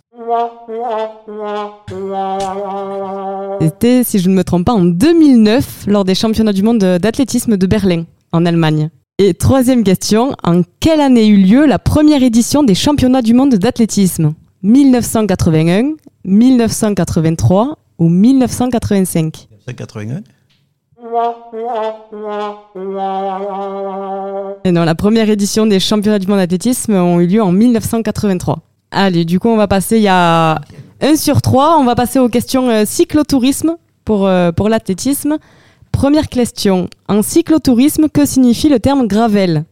[3.61, 7.57] C'était, si je ne me trompe pas, en 2009 lors des championnats du monde d'athlétisme
[7.57, 8.89] de Berlin, en Allemagne.
[9.17, 13.55] Et troisième question, en quelle année eut lieu la première édition des championnats du monde
[13.55, 14.33] d'athlétisme?
[14.63, 15.93] 1981,
[16.25, 20.21] 1983 ou 1985 181.
[24.63, 28.59] Et non, la première édition des championnats du monde d'athlétisme ont eu lieu en 1983.
[28.91, 30.61] Allez, du coup, on va passer, il y a
[31.01, 35.37] 1 sur 3, on va passer aux questions euh, cyclotourisme pour, euh, pour l'athlétisme.
[35.91, 39.65] Première question, en cyclotourisme, que signifie le terme gravel?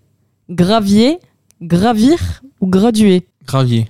[0.49, 1.19] Gravier,
[1.61, 3.27] gravir ou graduer?
[3.45, 3.87] Gravier.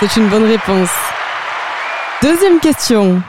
[0.00, 0.90] C'est une bonne réponse.
[2.20, 3.22] Deuxième question.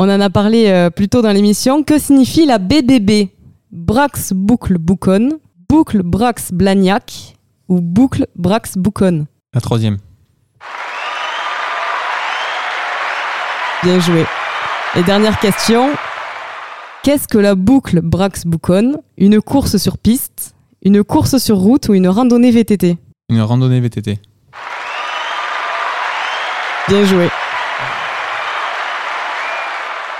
[0.00, 1.82] On en a parlé euh, plus tôt dans l'émission.
[1.82, 3.30] Que signifie la BBB
[3.72, 5.38] Brax boucle bouconne,
[5.68, 7.34] boucle Brax blagnac
[7.68, 9.96] ou boucle Brax bouconne La troisième.
[13.82, 14.24] Bien joué.
[14.94, 15.90] Et dernière question.
[17.02, 21.94] Qu'est-ce que la boucle Brax bouconne Une course sur piste, une course sur route ou
[21.94, 22.98] une randonnée VTT
[23.30, 24.20] Une randonnée VTT.
[26.88, 27.28] Bien joué.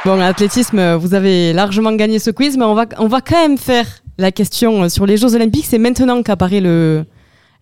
[0.09, 3.59] Bon, athlétisme, vous avez largement gagné ce quiz, mais on va, on va quand même
[3.59, 3.85] faire
[4.17, 5.67] la question sur les Jeux Olympiques.
[5.69, 7.05] C'est maintenant qu'apparaît le,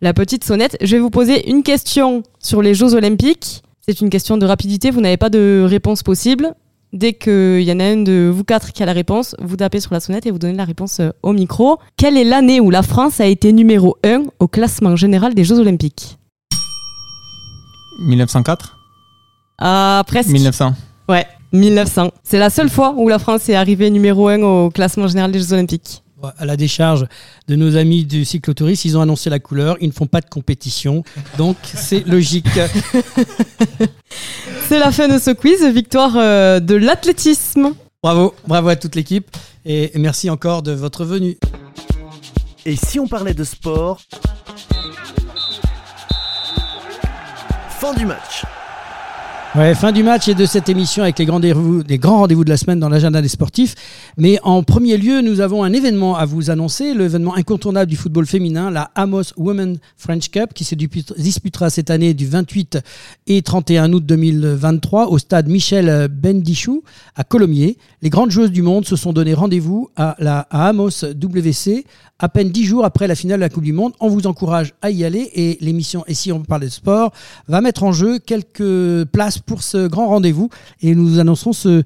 [0.01, 0.77] la petite sonnette.
[0.81, 3.65] Je vais vous poser une question sur les Jeux Olympiques.
[3.81, 6.55] C'est une question de rapidité, vous n'avez pas de réponse possible.
[6.93, 9.81] Dès qu'il y en a un de vous quatre qui a la réponse, vous tapez
[9.81, 11.81] sur la sonnette et vous donnez la réponse euh, au micro.
[11.97, 15.59] Quelle est l'année où la France a été numéro 1 au classement général des Jeux
[15.59, 16.17] Olympiques?
[18.07, 18.77] 1904
[19.59, 20.31] Ah, presque.
[20.31, 20.75] 1900.
[21.09, 22.11] Ouais, 1900.
[22.23, 25.41] C'est la seule fois où la France est arrivée numéro 1 au classement général des
[25.41, 26.03] Jeux Olympiques.
[26.39, 27.07] À la décharge
[27.47, 29.77] de nos amis du cyclotourisme, ils ont annoncé la couleur.
[29.81, 31.05] Ils ne font pas de compétition,
[31.39, 32.49] donc c'est logique.
[34.69, 35.65] C'est la fin de ce quiz.
[35.67, 37.75] Victoire euh, de l'athlétisme.
[38.03, 39.29] Bravo, bravo à toute l'équipe
[39.65, 41.37] et merci encore de votre venue.
[42.65, 44.01] Et si on parlait de sport?
[47.79, 48.45] Fin du match.
[49.57, 51.83] Ouais, fin du match et de cette émission avec les grands rendez-vous,
[52.45, 53.75] de la semaine dans l'agenda des sportifs.
[54.19, 58.27] Mais en premier lieu, nous avons un événement à vous annoncer, l'événement incontournable du football
[58.27, 62.81] féminin, la Amos Women French Cup, qui se disputera cette année du 28
[63.29, 66.83] et 31 août 2023 au stade Michel Bendichou
[67.15, 67.79] à Colomiers.
[68.03, 71.87] Les grandes joueuses du monde se sont donné rendez-vous à la Amos WC
[72.19, 73.93] à peine dix jours après la finale de la Coupe du Monde.
[74.01, 77.13] On vous encourage à y aller et l'émission Et si on parle de sport
[77.49, 80.51] va mettre en jeu quelques places pour ce grand rendez-vous
[80.83, 81.83] et nous annoncerons ce,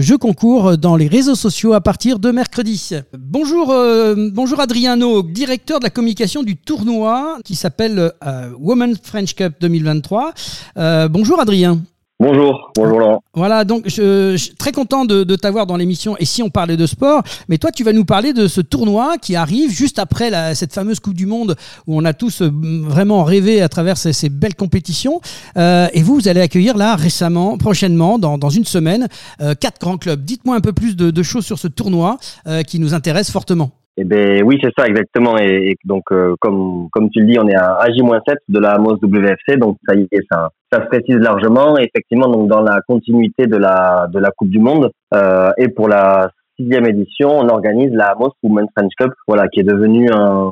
[0.00, 2.90] jeu concours dans les réseaux sociaux à partir de mercredi.
[3.16, 9.34] Bonjour, euh, bonjour Adrien directeur de la communication du tournoi qui s'appelle euh, Women's French
[9.34, 10.32] Cup 2023.
[10.76, 11.80] Euh, bonjour Adrien.
[12.22, 13.22] Bonjour, bonjour Laurent.
[13.32, 16.18] Voilà, donc je, je suis très content de, de t'avoir dans l'émission.
[16.18, 19.16] Et si on parlait de sport, mais toi, tu vas nous parler de ce tournoi
[19.16, 21.56] qui arrive juste après la, cette fameuse Coupe du Monde
[21.86, 25.22] où on a tous euh, vraiment rêvé à travers ces, ces belles compétitions.
[25.56, 29.08] Euh, et vous, vous allez accueillir là récemment, prochainement, dans, dans une semaine,
[29.40, 30.22] euh, quatre grands clubs.
[30.22, 33.70] Dites-moi un peu plus de, de choses sur ce tournoi euh, qui nous intéresse fortement.
[34.02, 35.36] Eh ben oui, c'est ça exactement.
[35.36, 38.96] Et, donc euh, comme comme tu le dis, on est à AJ-7 de la Amos
[39.02, 41.76] WFC, donc ça y est, ça ça se précise largement.
[41.78, 45.68] Et effectivement, donc dans la continuité de la de la Coupe du Monde euh, et
[45.68, 50.08] pour la sixième édition, on organise la Amos Women's French Cup, voilà, qui est devenu
[50.10, 50.50] un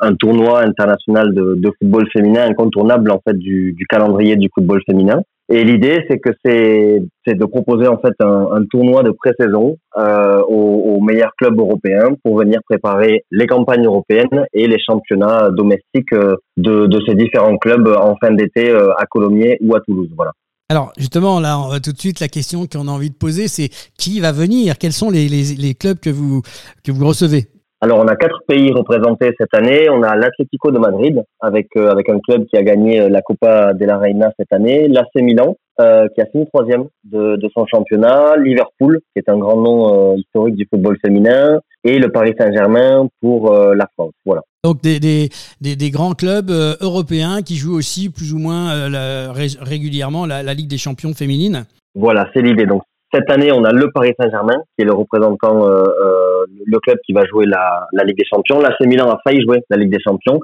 [0.00, 4.80] un tournoi international de, de football féminin incontournable en fait du, du calendrier du football
[4.86, 5.22] féminin.
[5.52, 11.00] Et l'idée, c'est que c'est de proposer en fait un, tournoi de pré-saison euh, aux,
[11.00, 17.00] meilleurs clubs européens pour venir préparer les campagnes européennes et les championnats domestiques euh, de,
[17.04, 20.10] ces différents clubs en fin d'été euh, à Colomiers ou à Toulouse.
[20.14, 20.30] Voilà.
[20.68, 24.20] Alors justement, là, tout de suite la question qu'on a envie de poser, c'est qui
[24.20, 24.78] va venir?
[24.78, 26.42] Quels sont les, les, les clubs que vous
[26.84, 27.48] que vous recevez?
[27.82, 29.88] Alors, on a quatre pays représentés cette année.
[29.88, 33.22] On a l'Atlético de Madrid, avec euh, avec un club qui a gagné euh, la
[33.22, 34.86] Copa de la Reina cette année.
[34.86, 38.36] L'AC Milan, euh, qui a fini troisième de, de, son championnat.
[38.36, 41.60] Liverpool, qui est un grand nom historique du football féminin.
[41.82, 44.12] Et le Paris Saint-Germain pour la France.
[44.26, 44.42] Voilà.
[44.62, 45.30] Donc des, des,
[45.62, 50.52] des, des grands clubs européens qui jouent aussi plus ou moins la, régulièrement la, la
[50.52, 51.64] Ligue des champions féminines?
[51.94, 52.66] Voilà, c'est l'idée.
[52.66, 52.82] Donc
[53.12, 56.98] cette année, on a le Paris Saint-Germain, qui est le représentant, euh, euh, le club
[57.04, 58.60] qui va jouer la, Ligue des Champions.
[58.60, 60.40] L'AC Milan a failli jouer la Ligue des Champions.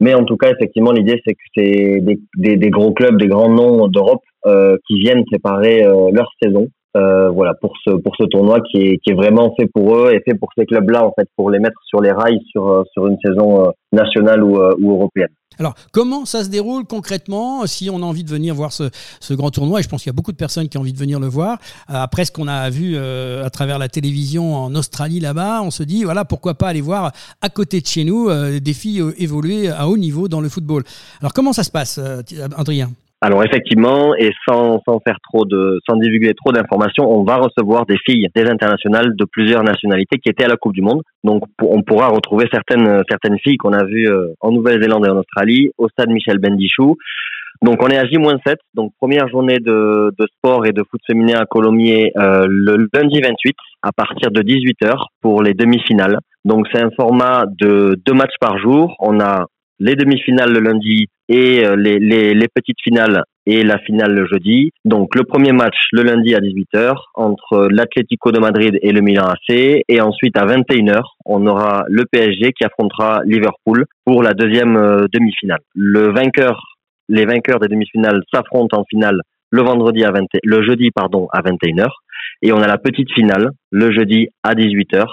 [0.00, 2.00] Mais en tout cas, effectivement, l'idée, c'est que c'est
[2.36, 6.68] des, gros clubs, des grands noms d'Europe euh, qui viennent préparer leur saison.
[6.96, 10.10] Euh, voilà pour ce pour ce tournoi qui est qui est vraiment fait pour eux
[10.12, 12.82] et fait pour ces clubs-là en fait pour les mettre sur les rails sur euh,
[12.92, 15.28] sur une saison nationale ou, européenne.
[15.58, 18.90] Alors, comment ça se déroule concrètement si on a envie de venir voir ce,
[19.20, 19.80] ce grand tournoi?
[19.80, 21.26] Et je pense qu'il y a beaucoup de personnes qui ont envie de venir le
[21.26, 21.58] voir.
[21.90, 25.70] Euh, après ce qu'on a vu euh, à travers la télévision en Australie là-bas, on
[25.70, 29.02] se dit, voilà, pourquoi pas aller voir à côté de chez nous euh, des filles
[29.18, 30.84] évoluer à haut niveau dans le football.
[31.20, 31.98] Alors, comment ça se passe,
[32.56, 32.90] Adrien
[33.22, 37.86] alors effectivement, et sans, sans faire trop de, sans divulguer trop d'informations, on va recevoir
[37.86, 41.02] des filles, des internationales de plusieurs nationalités qui étaient à la Coupe du Monde.
[41.24, 45.16] Donc on pourra retrouver certaines certaines filles qu'on a vues euh, en Nouvelle-Zélande et en
[45.16, 46.96] Australie au stade Michel Bendichou.
[47.62, 51.40] Donc on est à J-7, donc première journée de, de sport et de foot féminin
[51.40, 56.18] à Colomiers euh, le lundi 28 à partir de 18h pour les demi-finales.
[56.44, 58.94] Donc c'est un format de deux matchs par jour.
[58.98, 59.46] On a
[59.78, 64.26] les demi-finales le lundi et euh, les, les, les, petites finales et la finale le
[64.26, 64.70] jeudi.
[64.84, 69.26] Donc le premier match le lundi à 18h entre l'Atlético de Madrid et le Milan
[69.26, 74.76] AC et ensuite à 21h on aura le PSG qui affrontera Liverpool pour la deuxième
[74.76, 75.60] euh, demi-finale.
[75.74, 76.60] Le vainqueur,
[77.08, 79.20] les vainqueurs des demi-finales s'affrontent en finale
[79.50, 81.88] le vendredi à 20, le jeudi pardon à 21h
[82.42, 85.04] et on a la petite finale le jeudi à 18h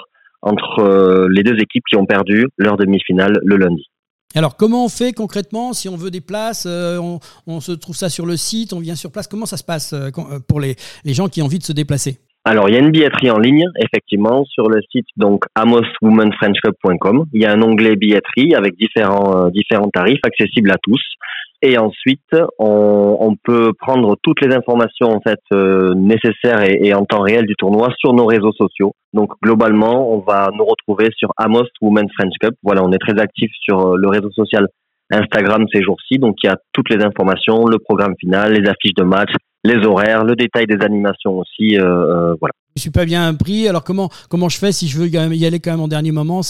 [0.42, 3.86] entre euh, les deux équipes qui ont perdu leur demi-finale le lundi.
[4.36, 6.98] Alors, comment on fait concrètement si on veut des places euh,
[7.46, 9.28] on, se trouve ça sur le site, on vient sur place.
[9.28, 10.74] Comment ça se passe euh, euh, pour les,
[11.06, 12.18] gens qui ont envie de se déplacer?
[12.44, 17.26] Alors, il y a une billetterie en ligne, effectivement, sur le site donc amoswomenfrenchclub.com.
[17.32, 19.50] Il y a un onglet billetterie avec différents
[19.94, 21.00] tarifs accessibles à tous.
[21.62, 22.20] Et ensuite,
[22.58, 27.22] on, on, peut prendre toutes les informations en fait euh, nécessaires et, et, en temps
[27.22, 28.94] réel du tournoi sur nos réseaux sociaux.
[29.14, 32.54] Donc globalement, on va nous retrouver sur Amos Women's French Cup.
[32.62, 34.66] Voilà, on est très actif sur euh, le réseau social
[35.10, 36.18] Instagram ces jours-ci.
[36.18, 39.30] Donc il y a toutes les informations, le programme final, les affiches de match,
[39.64, 41.78] les horaires, le détail des animations aussi.
[41.78, 42.52] Euh, euh voilà.
[42.76, 43.68] Je suis pas bien pris.
[43.68, 46.40] Alors comment comment je fais si je veux y aller quand même en dernier moment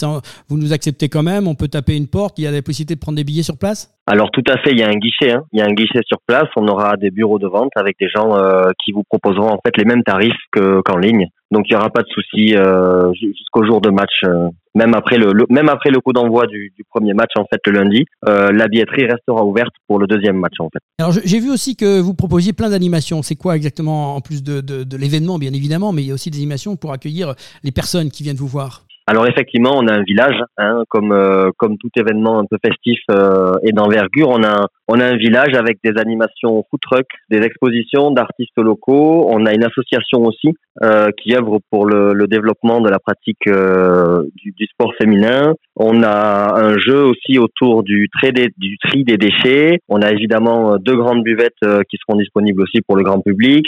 [0.48, 2.94] Vous nous acceptez quand même On peut taper une porte Il y a la possibilité
[2.94, 3.94] de prendre des billets sur place?
[4.06, 5.44] Alors tout à fait, il y a un guichet, hein.
[5.52, 6.48] il y a un guichet sur place.
[6.56, 9.76] On aura des bureaux de vente avec des gens euh, qui vous proposeront en fait
[9.76, 11.28] les mêmes tarifs qu'en ligne.
[11.50, 14.14] Donc il y aura pas de souci euh, jusqu'au jour de match.
[14.24, 17.60] Euh, même après le, même après le coup d'envoi du, du, premier match en fait
[17.66, 20.80] le lundi, euh, la billetterie restera ouverte pour le deuxième match en fait.
[20.98, 23.22] Alors j'ai vu aussi que vous proposiez plein d'animations.
[23.22, 26.14] C'est quoi exactement en plus de, de, de l'événement bien évidemment, mais il y a
[26.14, 28.84] aussi des animations pour accueillir les personnes qui viennent vous voir?
[29.06, 33.00] Alors effectivement, on a un village, hein, comme euh, comme tout événement un peu festif
[33.10, 37.42] euh, et d'envergure, on a on a un village avec des animations food truck, des
[37.42, 39.26] expositions d'artistes locaux.
[39.28, 43.46] On a une association aussi euh, qui œuvre pour le, le, développement de la pratique
[43.46, 45.54] euh, du, du, sport féminin.
[45.76, 49.80] On a un jeu aussi autour du, tri des, du tri des déchets.
[49.88, 51.52] On a évidemment deux grandes buvettes
[51.90, 53.66] qui seront disponibles aussi pour le grand public.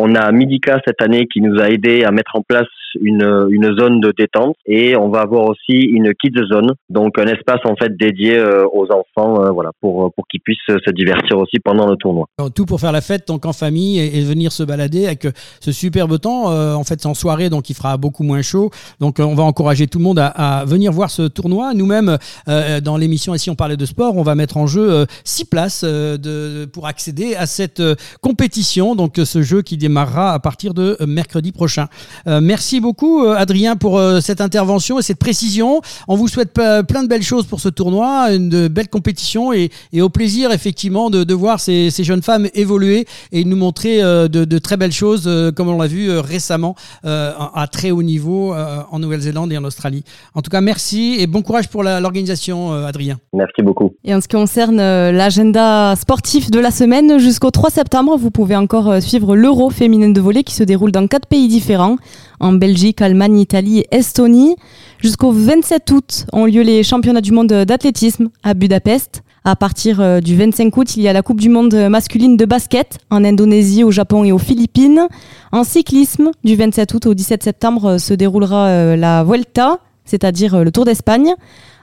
[0.00, 2.68] On a Midica cette année qui nous a aidé à mettre en place
[3.00, 7.26] une, une zone de détente et on va avoir aussi une kids zone, donc un
[7.26, 11.36] espace en fait dédié euh, aux enfants, euh, voilà, pour pour qu'ils puissent se divertir
[11.38, 12.26] aussi pendant le tournoi.
[12.54, 15.26] Tout pour faire la fête donc en famille et, venir se balader avec
[15.60, 16.52] ce superbe temps.
[16.52, 18.70] Euh, en fait, c'est en soirée donc il fera beaucoup moins chaud.
[19.00, 21.74] Donc on va encourager tout le monde à, à venir voir ce tournoi.
[21.74, 25.82] Nous-mêmes dans l'émission ici on parlait de sport, on va mettre en jeu six places
[25.82, 27.82] de, pour accéder à cette
[28.20, 28.94] compétition.
[28.94, 31.88] Donc ce jeu qui démarrera à partir de mercredi prochain.
[32.26, 35.80] merci beaucoup Adrien pour cette intervention et cette précision.
[36.08, 39.70] On vous souhaite plein de belles choses pour ce tournoi, une belle compétition et,
[40.00, 44.92] au plaisir effectivement de, voir ces, jeunes femmes évoluer et nous montrer de, très belles
[44.92, 50.04] choses comme on l'a vu récemment à très haut niveau en Nouvelle-Zélande et en Australie.
[50.34, 53.18] En tout cas, merci et bon courage pour l'organisation, Adrien.
[53.32, 53.94] Merci beaucoup.
[54.04, 58.56] Et en ce qui concerne l'agenda sportif de la semaine, jusqu'au 3 septembre, vous pouvez
[58.56, 61.96] encore euh, suivre l'Euro féminin de volley qui se déroule dans quatre pays différents,
[62.40, 64.56] en Belgique, Allemagne, Italie et Estonie.
[64.98, 69.22] Jusqu'au 27 août ont lieu les championnats du monde d'athlétisme à Budapest.
[69.44, 72.44] À partir euh, du 25 août, il y a la Coupe du monde masculine de
[72.44, 75.06] basket en Indonésie, au Japon et aux Philippines.
[75.52, 80.70] En cyclisme, du 27 août au 17 septembre euh, se déroulera la Vuelta, c'est-à-dire le
[80.70, 81.34] Tour d'Espagne.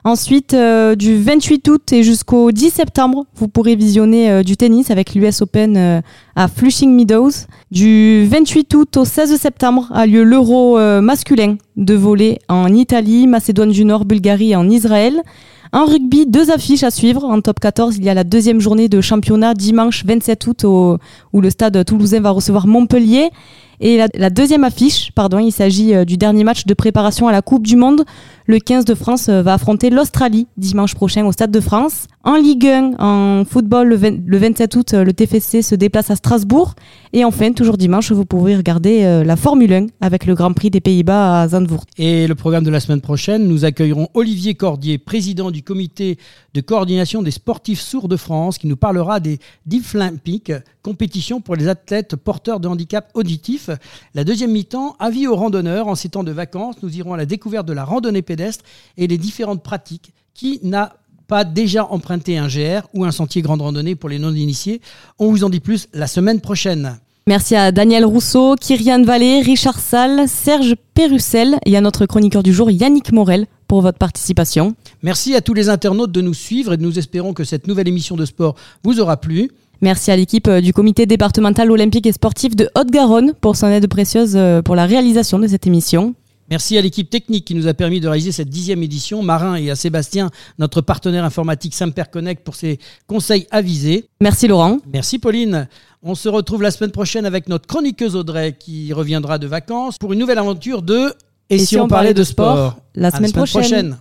[0.08, 4.92] Ensuite, euh, du 28 août et jusqu'au 10 septembre, vous pourrez visionner euh, du tennis
[4.92, 6.02] avec l'US Open euh,
[6.36, 7.32] à Flushing Meadows.
[7.72, 13.72] Du 28 août au 16 septembre a lieu l'Euro masculin de volley en Italie, Macédoine
[13.72, 15.24] du Nord, Bulgarie et en Israël.
[15.72, 17.24] En rugby, deux affiches à suivre.
[17.24, 21.42] En top 14, il y a la deuxième journée de championnat dimanche 27 août où
[21.42, 23.32] le stade toulousain va recevoir Montpellier.
[23.80, 27.42] Et la, deuxième affiche, pardon, il s'agit euh, du dernier match de préparation à la
[27.42, 28.06] Coupe du Monde.
[28.46, 32.08] Le 15 de France euh, va affronter l'Australie dimanche prochain au Stade de France.
[32.28, 36.74] En Ligue 1, en football, le, 27 août, euh, le TFC se déplace à Strasbourg.
[37.14, 40.82] Et enfin, toujours dimanche, vous pourrez regarder la Formule 1 avec le Grand Prix des
[40.82, 41.86] Pays-Bas à Zandvoort.
[42.00, 46.18] Et le programme de la semaine prochaine, nous accueillerons Olivier Cordier, président du comité
[46.56, 50.52] de coordination des sportifs sourds de France, qui nous parlera des Difflympiques,
[50.82, 53.70] compétition pour les athlètes porteurs de handicap auditif.
[54.16, 55.88] La deuxième mi-temps, avis aux randonneurs.
[55.88, 58.66] En ces temps de vacances, nous irons à la découverte de la randonnée pédestre
[58.98, 60.12] et les différentes pratiques.
[60.34, 60.98] Qui n'a
[61.28, 64.82] pas déjà emprunté un GR ou un sentier grande randonnée pour les non-initiés
[65.20, 66.98] On vous en dit plus la semaine prochaine.
[67.28, 72.54] Merci à Daniel Rousseau, Kyrian Vallée, Richard Salle, Serge Pérussel et à notre chroniqueur du
[72.54, 74.76] jour Yannick Morel pour votre participation.
[75.02, 78.16] Merci à tous les internautes de nous suivre et nous espérons que cette nouvelle émission
[78.16, 79.50] de sport vous aura plu.
[79.82, 83.88] Merci à l'équipe euh, du comité départemental olympique et sportif de Haute-Garonne pour son aide
[83.88, 86.14] précieuse euh, pour la réalisation de cette émission.
[86.50, 89.72] Merci à l'équipe technique qui nous a permis de réaliser cette dixième édition, Marin et
[89.72, 90.30] à Sébastien,
[90.60, 94.06] notre partenaire informatique Samper Connect pour ses conseils avisés.
[94.22, 94.80] Merci Laurent.
[94.94, 95.68] Merci Pauline.
[96.04, 100.14] On se retrouve la semaine prochaine avec notre chroniqueuse Audrey qui reviendra de vacances pour
[100.14, 101.14] une nouvelle aventure de
[101.50, 103.98] Et, si, on, parlait, de sport, La semaine, prochaine.